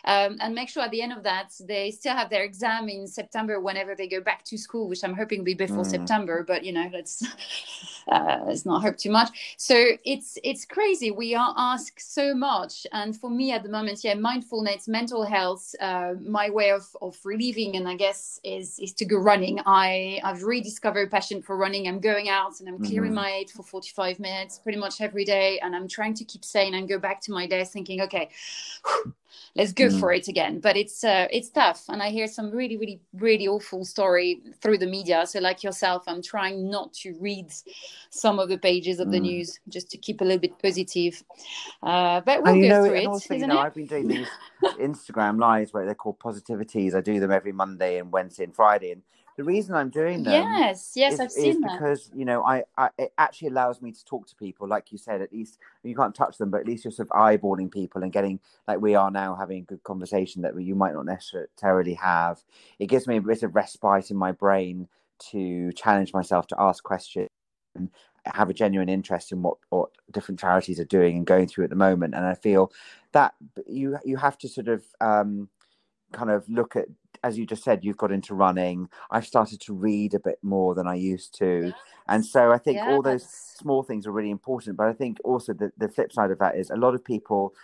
um, 0.04 0.36
and 0.40 0.54
make 0.54 0.68
sure 0.68 0.82
at 0.82 0.90
the 0.90 1.02
end 1.02 1.12
of 1.12 1.22
that 1.22 1.52
they 1.66 1.90
still 1.90 2.14
have 2.14 2.30
their 2.30 2.44
exam 2.44 2.88
in 2.88 3.06
september 3.06 3.60
whenever 3.60 3.94
they 3.94 4.08
go 4.08 4.20
back 4.20 4.44
to 4.44 4.56
school 4.56 4.88
which 4.88 5.02
i'm 5.04 5.14
hoping 5.14 5.38
will 5.38 5.44
be 5.44 5.54
before 5.54 5.84
mm. 5.84 5.90
september 5.90 6.44
but 6.46 6.64
you 6.64 6.72
know 6.72 6.88
let's 6.92 7.24
uh, 8.08 8.38
let's 8.46 8.64
not 8.64 8.82
hope 8.82 8.96
too 8.96 9.10
much. 9.10 9.56
So 9.56 9.76
it's 10.04 10.38
it's 10.42 10.64
crazy. 10.64 11.10
We 11.10 11.34
are 11.34 11.54
asked 11.56 12.14
so 12.14 12.34
much, 12.34 12.86
and 12.92 13.16
for 13.16 13.30
me 13.30 13.52
at 13.52 13.62
the 13.62 13.68
moment, 13.68 14.02
yeah, 14.02 14.14
mindfulness, 14.14 14.88
mental 14.88 15.24
health, 15.24 15.74
uh, 15.80 16.14
my 16.20 16.50
way 16.50 16.70
of 16.70 16.84
of 17.02 17.18
relieving, 17.24 17.76
and 17.76 17.88
I 17.88 17.96
guess 17.96 18.40
is 18.44 18.78
is 18.78 18.92
to 18.94 19.04
go 19.04 19.16
running. 19.16 19.60
I 19.66 20.20
I've 20.24 20.42
rediscovered 20.42 21.10
passion 21.10 21.42
for 21.42 21.56
running. 21.56 21.86
I'm 21.86 22.00
going 22.00 22.28
out 22.28 22.60
and 22.60 22.68
I'm 22.68 22.82
clearing 22.82 23.10
mm-hmm. 23.10 23.16
my 23.16 23.30
head 23.30 23.50
for 23.50 23.62
45 23.78 24.18
minutes 24.20 24.58
pretty 24.58 24.78
much 24.78 25.00
every 25.00 25.24
day, 25.24 25.58
and 25.60 25.74
I'm 25.74 25.88
trying 25.88 26.14
to 26.14 26.24
keep 26.24 26.44
sane 26.44 26.74
and 26.74 26.88
go 26.88 26.98
back 26.98 27.20
to 27.22 27.32
my 27.32 27.46
desk 27.46 27.72
thinking, 27.72 28.00
okay. 28.02 28.30
Whew, 28.86 29.14
let's 29.56 29.72
go 29.72 29.88
mm. 29.88 30.00
for 30.00 30.12
it 30.12 30.28
again 30.28 30.60
but 30.60 30.76
it's 30.76 31.04
uh, 31.04 31.26
it's 31.30 31.50
tough 31.50 31.84
and 31.88 32.02
i 32.02 32.10
hear 32.10 32.26
some 32.26 32.50
really 32.50 32.76
really 32.76 33.00
really 33.14 33.48
awful 33.48 33.84
story 33.84 34.40
through 34.60 34.78
the 34.78 34.86
media 34.86 35.26
so 35.26 35.38
like 35.40 35.62
yourself 35.62 36.04
i'm 36.06 36.22
trying 36.22 36.70
not 36.70 36.92
to 36.92 37.14
read 37.18 37.46
some 38.10 38.38
of 38.38 38.48
the 38.48 38.58
pages 38.58 39.00
of 39.00 39.08
mm. 39.08 39.12
the 39.12 39.20
news 39.20 39.60
just 39.68 39.90
to 39.90 39.98
keep 39.98 40.20
a 40.20 40.24
little 40.24 40.38
bit 40.38 40.58
positive 40.60 41.22
uh, 41.82 42.20
but 42.22 42.42
we'll 42.42 42.54
go 42.54 42.68
know, 42.68 42.84
through 42.84 42.94
it 42.94 43.06
also, 43.06 43.34
you 43.34 43.46
know, 43.46 43.58
it? 43.58 43.60
i've 43.60 43.74
been 43.74 43.86
doing 43.86 44.08
these 44.14 44.28
instagram 44.80 45.38
lives 45.38 45.72
where 45.72 45.84
they're 45.84 45.94
called 45.94 46.18
positivities 46.18 46.94
i 46.94 47.00
do 47.00 47.20
them 47.20 47.30
every 47.30 47.52
monday 47.52 47.98
and 47.98 48.12
wednesday 48.12 48.44
and 48.44 48.54
friday 48.54 48.92
and 48.92 49.02
the 49.38 49.44
reason 49.44 49.76
I'm 49.76 49.88
doing 49.88 50.24
them, 50.24 50.32
yes, 50.32 50.94
yes, 50.96 51.14
is, 51.14 51.20
I've 51.20 51.30
seen 51.30 51.60
that 51.60 51.78
because 51.78 52.10
you 52.12 52.24
know 52.24 52.42
I, 52.42 52.64
I 52.76 52.90
it 52.98 53.12
actually 53.18 53.48
allows 53.48 53.80
me 53.80 53.92
to 53.92 54.04
talk 54.04 54.26
to 54.26 54.34
people, 54.34 54.66
like 54.66 54.90
you 54.90 54.98
said. 54.98 55.22
At 55.22 55.32
least 55.32 55.58
you 55.84 55.94
can't 55.94 56.12
touch 56.12 56.38
them, 56.38 56.50
but 56.50 56.60
at 56.60 56.66
least 56.66 56.84
you're 56.84 56.90
sort 56.90 57.08
of 57.08 57.16
eyeballing 57.16 57.70
people 57.70 58.02
and 58.02 58.12
getting 58.12 58.40
like 58.66 58.80
we 58.80 58.96
are 58.96 59.12
now 59.12 59.36
having 59.36 59.58
a 59.60 59.64
good 59.64 59.84
conversation 59.84 60.42
that 60.42 60.60
you 60.60 60.74
might 60.74 60.92
not 60.92 61.06
necessarily 61.06 61.94
have. 61.94 62.42
It 62.80 62.86
gives 62.86 63.06
me 63.06 63.18
a 63.18 63.22
bit 63.22 63.44
of 63.44 63.54
respite 63.54 64.10
in 64.10 64.16
my 64.16 64.32
brain 64.32 64.88
to 65.30 65.72
challenge 65.72 66.12
myself 66.12 66.48
to 66.48 66.56
ask 66.58 66.82
questions 66.82 67.28
and 67.76 67.90
have 68.24 68.50
a 68.50 68.54
genuine 68.54 68.88
interest 68.88 69.30
in 69.30 69.40
what 69.42 69.58
what 69.70 69.90
different 70.10 70.40
charities 70.40 70.80
are 70.80 70.84
doing 70.84 71.16
and 71.16 71.26
going 71.26 71.46
through 71.46 71.62
at 71.62 71.70
the 71.70 71.76
moment. 71.76 72.12
And 72.16 72.26
I 72.26 72.34
feel 72.34 72.72
that 73.12 73.34
you 73.68 73.98
you 74.04 74.16
have 74.16 74.36
to 74.38 74.48
sort 74.48 74.66
of 74.66 74.82
um, 75.00 75.48
kind 76.10 76.30
of 76.30 76.48
look 76.48 76.74
at 76.74 76.88
as 77.22 77.38
you 77.38 77.46
just 77.46 77.64
said, 77.64 77.84
you've 77.84 77.96
got 77.96 78.12
into 78.12 78.34
running. 78.34 78.88
I've 79.10 79.26
started 79.26 79.60
to 79.62 79.74
read 79.74 80.14
a 80.14 80.20
bit 80.20 80.38
more 80.42 80.74
than 80.74 80.86
I 80.86 80.94
used 80.94 81.36
to. 81.38 81.72
And 82.08 82.24
so 82.24 82.50
I 82.50 82.58
think 82.58 82.76
yeah, 82.76 82.90
all 82.90 83.02
those 83.02 83.28
small 83.28 83.82
things 83.82 84.06
are 84.06 84.12
really 84.12 84.30
important. 84.30 84.76
But 84.76 84.88
I 84.88 84.92
think 84.92 85.18
also 85.24 85.52
the, 85.52 85.72
the 85.76 85.88
flip 85.88 86.12
side 86.12 86.30
of 86.30 86.38
that 86.38 86.56
is 86.56 86.70
a 86.70 86.76
lot 86.76 86.94
of 86.94 87.04
people, 87.04 87.54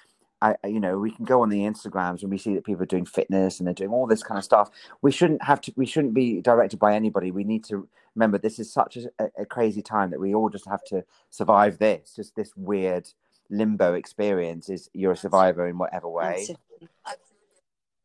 I, 0.43 0.57
you 0.67 0.81
know, 0.81 0.99
we 0.99 1.11
can 1.11 1.25
go 1.25 1.43
on 1.43 1.49
the 1.49 1.61
Instagrams 1.61 2.23
and 2.23 2.31
we 2.31 2.39
see 2.39 2.55
that 2.55 2.65
people 2.65 2.83
are 2.83 2.87
doing 2.87 3.07
fitness 3.07 3.59
and 3.59 3.67
they're 3.67 3.75
doing 3.75 3.91
all 3.91 4.07
this 4.07 4.23
kind 4.23 4.39
of 4.39 4.45
stuff. 4.45 4.71
We 5.01 5.13
shouldn't 5.13 5.43
have 5.43 5.61
to, 5.63 5.73
we 5.77 5.87
shouldn't 5.87 6.15
be 6.15 6.41
directed 6.41 6.79
by 6.79 6.95
anybody. 6.95 7.31
We 7.31 7.45
need 7.45 7.65
to 7.65 7.89
remember 8.15 8.39
this 8.39 8.59
is 8.59 8.73
such 8.73 8.97
a, 8.97 9.31
a 9.39 9.47
crazy 9.47 9.83
time 9.83 10.11
that 10.11 10.21
we 10.21 10.35
all 10.35 10.51
just 10.51 10.69
have 10.69 10.85
to 10.85 11.05
survive 11.31 11.79
this, 11.79 12.15
just 12.17 12.37
this 12.37 12.53
weird 12.57 13.09
limbo 13.51 13.95
experience 13.95 14.69
is 14.69 14.91
you're 14.93 15.13
a 15.13 15.17
survivor 15.17 15.69
in 15.69 15.79
whatever 15.79 16.09
way. 16.09 16.37
Absolutely. 16.39 16.89
Absolutely. 17.07 17.34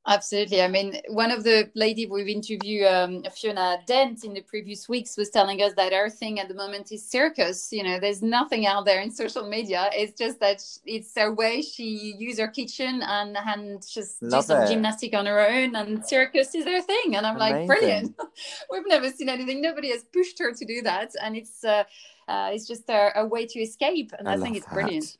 I 0.10 0.68
mean, 0.68 1.00
one 1.10 1.30
of 1.30 1.44
the 1.44 1.70
lady 1.76 2.08
we've 2.08 2.28
interviewed, 2.28 2.88
um, 2.88 3.24
Fiona 3.32 3.78
Dent, 3.86 4.24
in 4.24 4.34
the 4.34 4.42
previous 4.42 4.90
weeks 4.90 5.16
was 5.16 5.30
telling 5.30 5.62
us 5.62 5.74
that 5.76 5.94
her 5.94 6.10
thing 6.10 6.40
at 6.40 6.48
the 6.48 6.56
moment 6.56 6.92
is 6.92 7.08
circus. 7.08 7.70
You 7.72 7.84
know, 7.84 8.00
there's 8.00 8.24
nothing 8.24 8.66
out 8.66 8.86
there 8.86 9.02
in 9.02 9.12
social 9.12 9.48
media. 9.48 9.90
It's 9.94 10.18
just 10.18 10.40
that 10.40 10.64
it's 10.86 11.14
her 11.16 11.32
way. 11.32 11.62
She 11.62 12.16
use 12.18 12.40
her 12.40 12.48
kitchen 12.48 13.04
and 13.04 13.38
and 13.38 13.88
just 13.88 14.22
Love 14.24 14.46
do 14.46 14.48
some 14.48 14.64
it. 14.64 14.68
gymnastic 14.68 15.14
on 15.14 15.28
her 15.28 15.48
own, 15.48 15.76
and 15.76 16.04
circus 16.04 16.56
is 16.56 16.66
her 16.66 16.82
thing. 16.82 17.16
And 17.16 17.28
I'm 17.28 17.36
Amazing. 17.36 17.58
like, 17.58 17.68
brilliant. 17.68 18.16
We've 18.72 18.88
never 18.88 19.12
seen 19.12 19.30
anything. 19.30 19.62
Nobody 19.62 19.92
has 19.92 20.04
pushed 20.06 20.40
her 20.40 20.54
to 20.54 20.66
do 20.66 20.82
that, 20.82 21.12
and 21.22 21.36
it's 21.36 21.64
uh, 21.64 21.84
uh, 22.28 22.50
it's 22.52 22.68
just 22.68 22.90
a, 22.90 23.12
a, 23.16 23.26
way 23.26 23.46
to 23.46 23.60
escape. 23.60 24.12
And 24.18 24.28
I, 24.28 24.34
I 24.34 24.38
think 24.38 24.56
it's 24.56 24.66
that. 24.66 24.74
brilliant. 24.74 25.18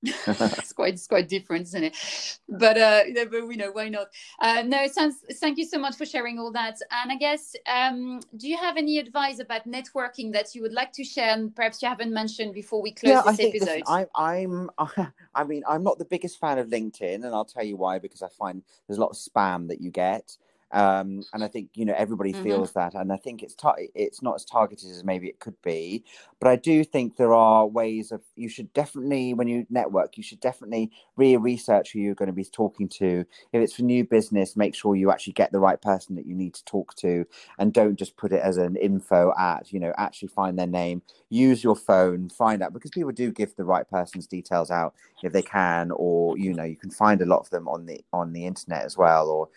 it's 0.02 0.72
quite 0.72 0.94
it's 0.94 1.08
quite 1.08 1.28
different, 1.28 1.62
isn't 1.62 1.84
it? 1.84 2.38
But 2.48 2.78
uh, 2.78 3.02
but 3.30 3.48
we 3.48 3.56
know 3.56 3.72
why 3.72 3.88
not. 3.88 4.08
Uh, 4.40 4.62
no, 4.64 4.86
sounds. 4.86 5.16
Thank 5.34 5.58
you 5.58 5.66
so 5.66 5.78
much 5.78 5.96
for 5.96 6.06
sharing 6.06 6.38
all 6.38 6.52
that. 6.52 6.76
And 6.90 7.10
I 7.10 7.16
guess, 7.16 7.56
um, 7.66 8.20
do 8.36 8.48
you 8.48 8.56
have 8.56 8.76
any 8.76 8.98
advice 8.98 9.40
about 9.40 9.66
networking 9.66 10.32
that 10.34 10.54
you 10.54 10.62
would 10.62 10.72
like 10.72 10.92
to 10.92 11.04
share? 11.04 11.30
And 11.30 11.54
perhaps 11.54 11.82
you 11.82 11.88
haven't 11.88 12.12
mentioned 12.12 12.54
before 12.54 12.80
we 12.80 12.92
close 12.92 13.10
yeah, 13.10 13.22
this 13.26 13.40
I 13.40 13.42
episode. 13.42 13.66
Listen, 13.66 13.82
I, 13.86 14.06
I'm, 14.14 14.70
I 15.34 15.44
mean, 15.44 15.64
I'm 15.68 15.82
not 15.82 15.98
the 15.98 16.04
biggest 16.04 16.38
fan 16.38 16.58
of 16.58 16.68
LinkedIn, 16.68 17.16
and 17.16 17.26
I'll 17.26 17.44
tell 17.44 17.64
you 17.64 17.76
why. 17.76 17.98
Because 17.98 18.22
I 18.22 18.28
find 18.28 18.62
there's 18.86 18.98
a 18.98 19.00
lot 19.00 19.10
of 19.10 19.16
spam 19.16 19.66
that 19.66 19.80
you 19.80 19.90
get 19.90 20.36
um, 20.70 21.22
and 21.32 21.42
I 21.42 21.48
think 21.48 21.70
you 21.74 21.84
know 21.84 21.94
everybody 21.96 22.32
mm-hmm. 22.32 22.42
feels 22.42 22.72
that, 22.72 22.94
and 22.94 23.12
I 23.12 23.16
think 23.16 23.42
it's 23.42 23.54
tar- 23.54 23.78
it's 23.94 24.22
not 24.22 24.34
as 24.34 24.44
targeted 24.44 24.90
as 24.90 25.02
maybe 25.02 25.26
it 25.26 25.40
could 25.40 25.60
be, 25.62 26.04
but 26.40 26.48
I 26.48 26.56
do 26.56 26.84
think 26.84 27.16
there 27.16 27.32
are 27.32 27.66
ways 27.66 28.12
of 28.12 28.20
you 28.36 28.48
should 28.50 28.72
definitely 28.74 29.32
when 29.32 29.48
you 29.48 29.66
network, 29.70 30.16
you 30.18 30.22
should 30.22 30.40
definitely 30.40 30.90
re-research 31.16 31.92
who 31.92 32.00
you're 32.00 32.14
going 32.14 32.28
to 32.28 32.34
be 32.34 32.44
talking 32.44 32.88
to. 32.88 33.24
If 33.52 33.62
it's 33.62 33.74
for 33.74 33.82
new 33.82 34.04
business, 34.04 34.56
make 34.56 34.74
sure 34.74 34.94
you 34.94 35.10
actually 35.10 35.32
get 35.32 35.52
the 35.52 35.60
right 35.60 35.80
person 35.80 36.16
that 36.16 36.26
you 36.26 36.34
need 36.34 36.52
to 36.54 36.64
talk 36.66 36.94
to, 36.96 37.24
and 37.58 37.72
don't 37.72 37.98
just 37.98 38.18
put 38.18 38.32
it 38.32 38.42
as 38.42 38.58
an 38.58 38.76
info 38.76 39.32
at. 39.38 39.72
You 39.72 39.80
know, 39.80 39.94
actually 39.96 40.28
find 40.28 40.58
their 40.58 40.66
name, 40.66 41.00
use 41.30 41.64
your 41.64 41.76
phone, 41.76 42.28
find 42.28 42.62
out 42.62 42.74
because 42.74 42.90
people 42.90 43.12
do 43.12 43.32
give 43.32 43.56
the 43.56 43.64
right 43.64 43.88
person's 43.88 44.26
details 44.26 44.70
out 44.70 44.94
if 45.22 45.32
they 45.32 45.42
can, 45.42 45.90
or 45.92 46.36
you 46.36 46.52
know, 46.52 46.64
you 46.64 46.76
can 46.76 46.90
find 46.90 47.22
a 47.22 47.26
lot 47.26 47.40
of 47.40 47.48
them 47.48 47.68
on 47.68 47.86
the 47.86 48.02
on 48.12 48.34
the 48.34 48.44
internet 48.44 48.84
as 48.84 48.98
well, 48.98 49.28
or 49.28 49.48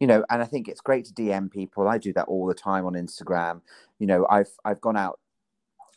you 0.00 0.06
know, 0.06 0.24
and 0.30 0.40
I 0.40 0.44
think 0.44 0.68
it's 0.68 0.80
great 0.80 1.04
to 1.06 1.12
DM 1.12 1.50
people. 1.50 1.88
I 1.88 1.98
do 1.98 2.12
that 2.12 2.28
all 2.28 2.46
the 2.46 2.54
time 2.54 2.86
on 2.86 2.94
Instagram. 2.94 3.60
You 3.98 4.06
know, 4.06 4.26
I've 4.30 4.50
I've 4.64 4.80
gone 4.80 4.96
out 4.96 5.18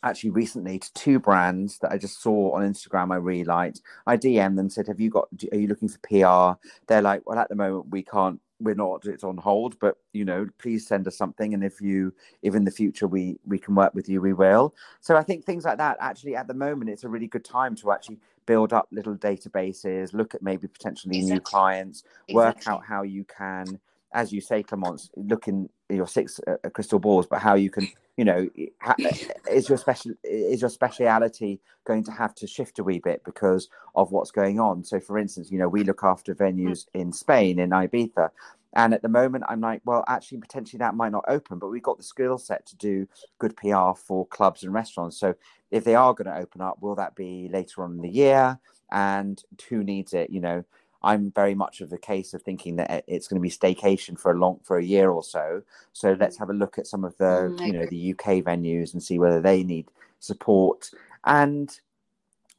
actually 0.02 0.30
recently 0.30 0.78
to 0.78 0.92
two 0.94 1.20
brands 1.20 1.78
that 1.78 1.92
I 1.92 1.98
just 1.98 2.20
saw 2.20 2.52
on 2.52 2.62
Instagram 2.62 3.12
I 3.12 3.16
really 3.16 3.44
liked. 3.44 3.80
I 4.06 4.16
DM 4.16 4.56
them 4.56 4.70
said, 4.70 4.88
"Have 4.88 5.00
you 5.00 5.10
got? 5.10 5.28
Are 5.52 5.58
you 5.58 5.68
looking 5.68 5.88
for 5.88 5.98
PR?" 5.98 6.58
They're 6.88 7.02
like, 7.02 7.22
"Well, 7.26 7.38
at 7.38 7.48
the 7.48 7.56
moment 7.56 7.90
we 7.90 8.02
can't. 8.02 8.40
We're 8.60 8.74
not. 8.74 9.06
It's 9.06 9.24
on 9.24 9.36
hold. 9.36 9.78
But 9.78 9.96
you 10.12 10.24
know, 10.24 10.46
please 10.58 10.86
send 10.86 11.06
us 11.06 11.16
something. 11.16 11.54
And 11.54 11.64
if 11.64 11.80
you, 11.80 12.12
if 12.42 12.54
in 12.54 12.64
the 12.64 12.70
future 12.70 13.06
we 13.06 13.38
we 13.46 13.58
can 13.58 13.74
work 13.76 13.94
with 13.94 14.08
you, 14.08 14.20
we 14.20 14.32
will." 14.32 14.74
So 15.00 15.16
I 15.16 15.22
think 15.22 15.44
things 15.44 15.64
like 15.64 15.78
that. 15.78 15.96
Actually, 16.00 16.34
at 16.34 16.48
the 16.48 16.54
moment, 16.54 16.90
it's 16.90 17.04
a 17.04 17.08
really 17.08 17.28
good 17.28 17.44
time 17.44 17.76
to 17.76 17.92
actually 17.92 18.18
build 18.46 18.72
up 18.72 18.88
little 18.90 19.14
databases, 19.14 20.12
look 20.12 20.34
at 20.34 20.42
maybe 20.42 20.66
potentially 20.66 21.18
exactly. 21.18 21.34
new 21.34 21.40
clients, 21.40 22.02
work 22.32 22.66
out 22.66 22.84
how 22.84 23.02
you 23.02 23.24
can 23.24 23.78
as 24.14 24.32
you 24.32 24.40
say, 24.40 24.62
Clemence, 24.62 25.10
looking 25.16 25.68
your 25.88 26.06
six 26.06 26.40
uh, 26.46 26.56
uh, 26.64 26.70
crystal 26.70 26.98
balls, 26.98 27.26
but 27.26 27.40
how 27.40 27.54
you 27.54 27.70
can, 27.70 27.88
you 28.16 28.24
know, 28.24 28.48
ha- 28.80 28.96
is 29.50 29.68
your 29.68 29.78
special 29.78 30.12
is 30.24 30.60
your 30.60 30.70
speciality 30.70 31.60
going 31.84 32.04
to 32.04 32.12
have 32.12 32.34
to 32.36 32.46
shift 32.46 32.78
a 32.78 32.84
wee 32.84 32.98
bit 32.98 33.22
because 33.24 33.68
of 33.94 34.12
what's 34.12 34.30
going 34.30 34.60
on? 34.60 34.84
So, 34.84 35.00
for 35.00 35.18
instance, 35.18 35.50
you 35.50 35.58
know, 35.58 35.68
we 35.68 35.84
look 35.84 36.02
after 36.02 36.34
venues 36.34 36.86
in 36.94 37.12
Spain 37.12 37.58
in 37.58 37.70
Ibiza, 37.70 38.30
and 38.74 38.94
at 38.94 39.02
the 39.02 39.08
moment, 39.08 39.44
I'm 39.48 39.60
like, 39.60 39.82
well, 39.84 40.04
actually, 40.08 40.38
potentially 40.38 40.78
that 40.78 40.94
might 40.94 41.12
not 41.12 41.24
open, 41.28 41.58
but 41.58 41.68
we've 41.68 41.82
got 41.82 41.98
the 41.98 42.04
skill 42.04 42.38
set 42.38 42.66
to 42.66 42.76
do 42.76 43.06
good 43.38 43.56
PR 43.56 43.92
for 43.94 44.26
clubs 44.26 44.62
and 44.62 44.72
restaurants. 44.72 45.18
So, 45.18 45.34
if 45.70 45.84
they 45.84 45.94
are 45.94 46.14
going 46.14 46.26
to 46.26 46.40
open 46.40 46.60
up, 46.60 46.80
will 46.80 46.94
that 46.96 47.14
be 47.14 47.48
later 47.52 47.82
on 47.82 47.92
in 47.92 48.02
the 48.02 48.10
year? 48.10 48.58
And 48.90 49.42
who 49.68 49.82
needs 49.82 50.12
it? 50.12 50.28
You 50.28 50.40
know, 50.40 50.64
I'm 51.04 51.30
very 51.32 51.54
much 51.54 51.80
of 51.80 51.90
the 51.90 51.98
case 51.98 52.34
of 52.34 52.42
thinking 52.42 52.76
that 52.76 53.04
it's 53.06 53.28
going 53.28 53.40
to 53.40 53.42
be 53.42 53.50
staycation 53.50 54.18
for 54.18 54.32
a 54.32 54.38
long 54.38 54.60
for 54.62 54.78
a 54.78 54.84
year 54.84 55.10
or 55.10 55.22
so. 55.22 55.62
So 55.92 56.16
let's 56.18 56.38
have 56.38 56.50
a 56.50 56.54
look 56.54 56.78
at 56.78 56.86
some 56.86 57.04
of 57.04 57.16
the 57.18 57.54
mm, 57.54 57.66
you 57.66 57.72
know 57.72 57.86
the 57.86 58.12
UK 58.12 58.44
venues 58.44 58.92
and 58.92 59.02
see 59.02 59.18
whether 59.18 59.40
they 59.40 59.62
need 59.62 59.88
support 60.20 60.90
and 61.24 61.80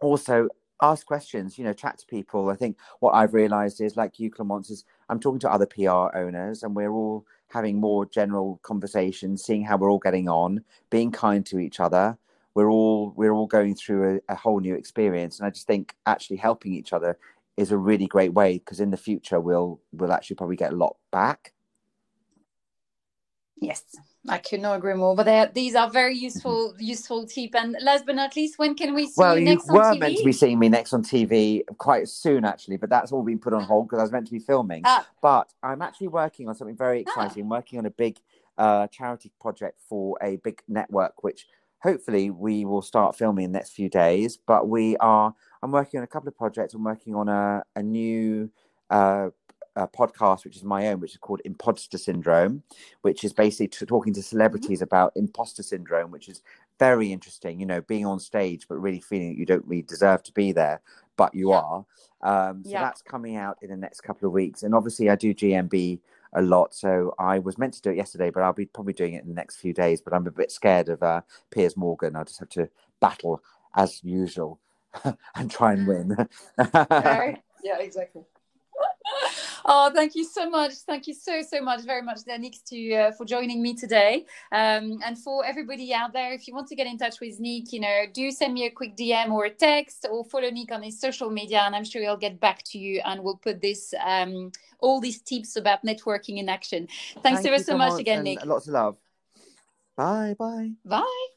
also 0.02 0.50
ask 0.82 1.06
questions. 1.06 1.58
You 1.58 1.66
know, 1.66 1.74
chat 1.74 2.00
to 2.00 2.06
people. 2.06 2.50
I 2.50 2.56
think 2.56 2.78
what 3.00 3.12
I've 3.12 3.34
realised 3.34 3.82
is 3.82 3.98
like 3.98 4.20
you, 4.20 4.30
Clemence, 4.30 4.70
is 4.70 4.84
I'm 5.10 5.20
talking 5.20 5.40
to 5.40 5.52
other 5.52 5.66
PR 5.66 6.16
owners 6.18 6.64
and 6.64 6.76
we're 6.76 6.92
all 6.92 7.26
having 7.50 7.80
more 7.80 8.06
general 8.06 8.60
conversations, 8.64 9.44
seeing 9.44 9.64
how 9.64 9.78
we're 9.78 9.92
all 9.92 10.00
getting 10.00 10.28
on, 10.28 10.64
being 10.90 11.12
kind 11.12 11.46
to 11.46 11.60
each 11.60 11.80
other 11.80 12.18
we're 12.56 12.70
all 12.70 13.14
we're 13.16 13.34
all 13.34 13.48
going 13.48 13.76
through 13.76 14.22
a, 14.30 14.34
a, 14.34 14.36
whole 14.36 14.60
new 14.60 14.76
experience 14.76 15.40
and 15.40 15.48
i 15.48 15.50
just 15.50 15.68
think 15.68 15.96
actually 16.06 16.38
helping 16.38 16.74
each 16.74 16.94
other 16.94 17.18
is 17.58 17.72
a 17.72 17.78
really 17.78 18.08
great 18.08 18.34
way 18.34 18.58
because 18.58 18.80
in 18.80 18.92
the 18.92 18.98
future 18.98 19.40
we'll 19.40 19.80
we'll 19.92 20.12
actually 20.12 20.36
probably 20.36 20.56
get 20.56 20.74
a 20.74 20.76
lot 20.76 20.96
back. 21.12 21.54
Yes, 23.64 23.84
I 24.28 24.40
could 24.40 24.62
not 24.62 24.78
agree 24.78 24.94
more. 24.94 25.16
But 25.16 25.54
these 25.54 25.76
are 25.76 25.90
very 25.90 26.16
useful 26.16 26.74
mm-hmm. 26.74 26.84
useful 26.84 27.26
tip. 27.26 27.56
And 27.56 27.76
last 27.82 28.06
but 28.06 28.16
not 28.16 28.36
least, 28.36 28.60
when 28.60 28.76
can 28.76 28.94
we 28.94 29.06
see 29.06 29.14
well, 29.18 29.38
you 29.38 29.46
next 29.46 29.68
you 29.68 29.74
were 29.74 29.96
meant 29.96 30.18
to 30.18 30.24
be 30.24 30.32
seeing 30.32 30.60
me 30.60 30.70
next 30.70 30.94
on 30.94 31.04
TV 31.04 31.62
quite 31.78 32.10
soon, 32.10 32.44
actually, 32.44 32.78
but 32.78 32.90
that's 32.90 33.12
all 33.12 33.24
been 33.24 33.40
put 33.40 33.54
on 33.54 33.64
hold 33.64 33.88
because 33.88 34.00
I 34.00 34.04
was 34.04 34.12
meant 34.12 34.26
to 34.28 34.34
be 34.34 34.40
filming. 34.40 34.82
Ah. 34.86 35.08
But 35.22 35.54
I'm 35.62 35.82
actually 35.82 36.10
working 36.10 36.50
on 36.50 36.56
something 36.56 36.76
very 36.76 37.00
ah. 37.00 37.10
exciting. 37.10 37.44
Ah. 37.44 37.46
I'm 37.46 37.50
working 37.50 37.80
on 37.80 37.86
a 37.86 37.92
big 37.92 38.20
uh, 38.58 38.88
charity 38.88 39.32
project 39.40 39.80
for 39.88 40.18
a 40.22 40.38
big 40.38 40.62
network, 40.68 41.24
which 41.24 41.48
hopefully 41.80 42.30
we 42.32 42.66
will 42.66 42.82
start 42.82 43.16
filming 43.16 43.46
in 43.46 43.52
the 43.52 43.60
next 43.60 43.72
few 43.72 43.90
days. 43.90 44.38
But 44.38 44.68
we 44.68 44.98
are 44.98 45.34
I'm 45.64 45.72
working 45.72 46.00
on 46.00 46.04
a 46.04 46.08
couple 46.08 46.28
of 46.28 46.38
projects. 46.38 46.74
I'm 46.74 46.84
working 46.84 47.16
on 47.16 47.30
a, 47.30 47.64
a 47.78 47.82
new 47.82 48.52
uh, 48.90 49.30
a 49.78 49.88
podcast, 49.88 50.44
which 50.44 50.58
is 50.58 50.64
my 50.64 50.90
own, 50.90 51.00
which 51.00 51.12
is 51.12 51.18
called 51.18 51.42
Imposter 51.46 51.98
Syndrome, 51.98 52.62
which 53.02 53.24
is 53.24 53.32
basically 53.32 53.70
t- 53.70 53.86
talking 53.86 54.14
to 54.14 54.22
celebrities 54.22 54.80
mm-hmm. 54.80 54.84
about 54.84 55.14
imposter 55.16 55.64
syndrome, 55.64 56.12
which 56.12 56.28
is 56.28 56.44
very 56.80 57.12
interesting. 57.14 57.62
You 57.62 57.66
know, 57.66 57.82
being 57.82 58.06
on 58.06 58.20
stage 58.20 58.68
but 58.68 58.76
really 58.76 59.00
feeling 59.00 59.30
that 59.30 59.40
you 59.40 59.46
don't 59.46 59.66
really 59.66 59.84
deserve 59.84 60.22
to 60.24 60.34
be 60.34 60.52
there, 60.52 60.82
but 61.16 61.34
you 61.34 61.52
yeah. 61.52 61.62
are. 61.62 61.86
Um, 62.22 62.64
so 62.66 62.72
yeah. 62.72 62.82
that's 62.82 63.02
coming 63.02 63.38
out 63.38 63.58
in 63.62 63.70
the 63.70 63.78
next 63.78 64.02
couple 64.02 64.28
of 64.28 64.34
weeks, 64.34 64.64
and 64.64 64.76
obviously 64.76 65.10
I 65.10 65.16
do 65.16 65.34
GMB 65.34 66.02
a 66.34 66.42
lot. 66.42 66.76
So 66.76 67.16
I 67.18 67.40
was 67.40 67.58
meant 67.58 67.74
to 67.76 67.82
do 67.82 67.92
it 67.92 67.98
yesterday, 67.98 68.32
but 68.32 68.44
I'll 68.44 68.52
be 68.52 68.66
probably 68.66 68.94
doing 68.94 69.14
it 69.14 69.24
in 69.24 69.30
the 69.30 69.36
next 69.36 69.56
few 69.56 69.74
days. 69.74 70.02
But 70.02 70.14
I'm 70.14 70.28
a 70.28 70.32
bit 70.32 70.52
scared 70.52 70.90
of 70.90 71.02
uh, 71.02 71.22
Piers 71.52 71.78
Morgan. 71.78 72.18
I 72.18 72.26
just 72.26 72.40
have 72.40 72.50
to 72.50 72.70
battle 73.00 73.42
as 73.76 74.04
usual 74.04 74.60
and 75.36 75.52
try 75.52 75.74
and 75.74 75.88
win. 75.88 76.28
yeah, 77.64 77.80
exactly. 77.80 78.24
oh, 79.66 79.92
thank 79.94 80.16
you 80.16 80.24
so 80.24 80.50
much. 80.50 80.74
Thank 80.86 81.08
you 81.08 81.14
so 81.14 81.42
so 81.42 81.62
much, 81.62 81.82
very 81.82 82.02
much, 82.02 82.20
Nick, 82.28 82.56
to 82.68 82.94
uh, 82.94 83.12
for 83.12 83.26
joining 83.26 83.62
me 83.62 83.74
today. 83.74 84.26
Um, 84.52 85.00
and 85.06 85.18
for 85.18 85.46
everybody 85.46 85.94
out 85.94 86.14
there, 86.14 86.34
if 86.34 86.48
you 86.48 86.54
want 86.54 86.68
to 86.68 86.76
get 86.76 86.88
in 86.88 86.98
touch 86.98 87.20
with 87.20 87.40
Nick, 87.40 87.72
you 87.74 87.80
know, 87.80 88.04
do 88.12 88.32
send 88.32 88.54
me 88.54 88.66
a 88.66 88.72
quick 88.72 88.96
DM 88.96 89.32
or 89.32 89.46
a 89.46 89.50
text, 89.50 90.06
or 90.10 90.24
follow 90.26 90.50
Nick 90.50 90.72
on 90.72 90.84
his 90.84 91.00
social 91.00 91.30
media, 91.30 91.62
and 91.62 91.76
I'm 91.76 91.86
sure 91.86 92.02
he'll 92.02 92.18
get 92.18 92.40
back 92.40 92.64
to 92.72 92.78
you, 92.78 93.02
and 93.06 93.24
we'll 93.24 93.38
put 93.38 93.62
this 93.62 93.94
um, 94.04 94.52
all 94.80 95.00
these 95.00 95.22
tips 95.22 95.56
about 95.56 95.84
networking 95.86 96.38
in 96.38 96.50
action. 96.50 96.88
Thanks 97.22 97.42
thank 97.42 97.48
ever 97.48 97.58
so, 97.58 97.74
so 97.74 97.78
much 97.78 98.00
again, 98.00 98.24
Nick. 98.24 98.46
Lots 98.46 98.68
of 98.68 98.74
love. 98.74 98.98
Bye 99.96 100.36
bye. 100.38 100.72
Bye. 100.86 101.28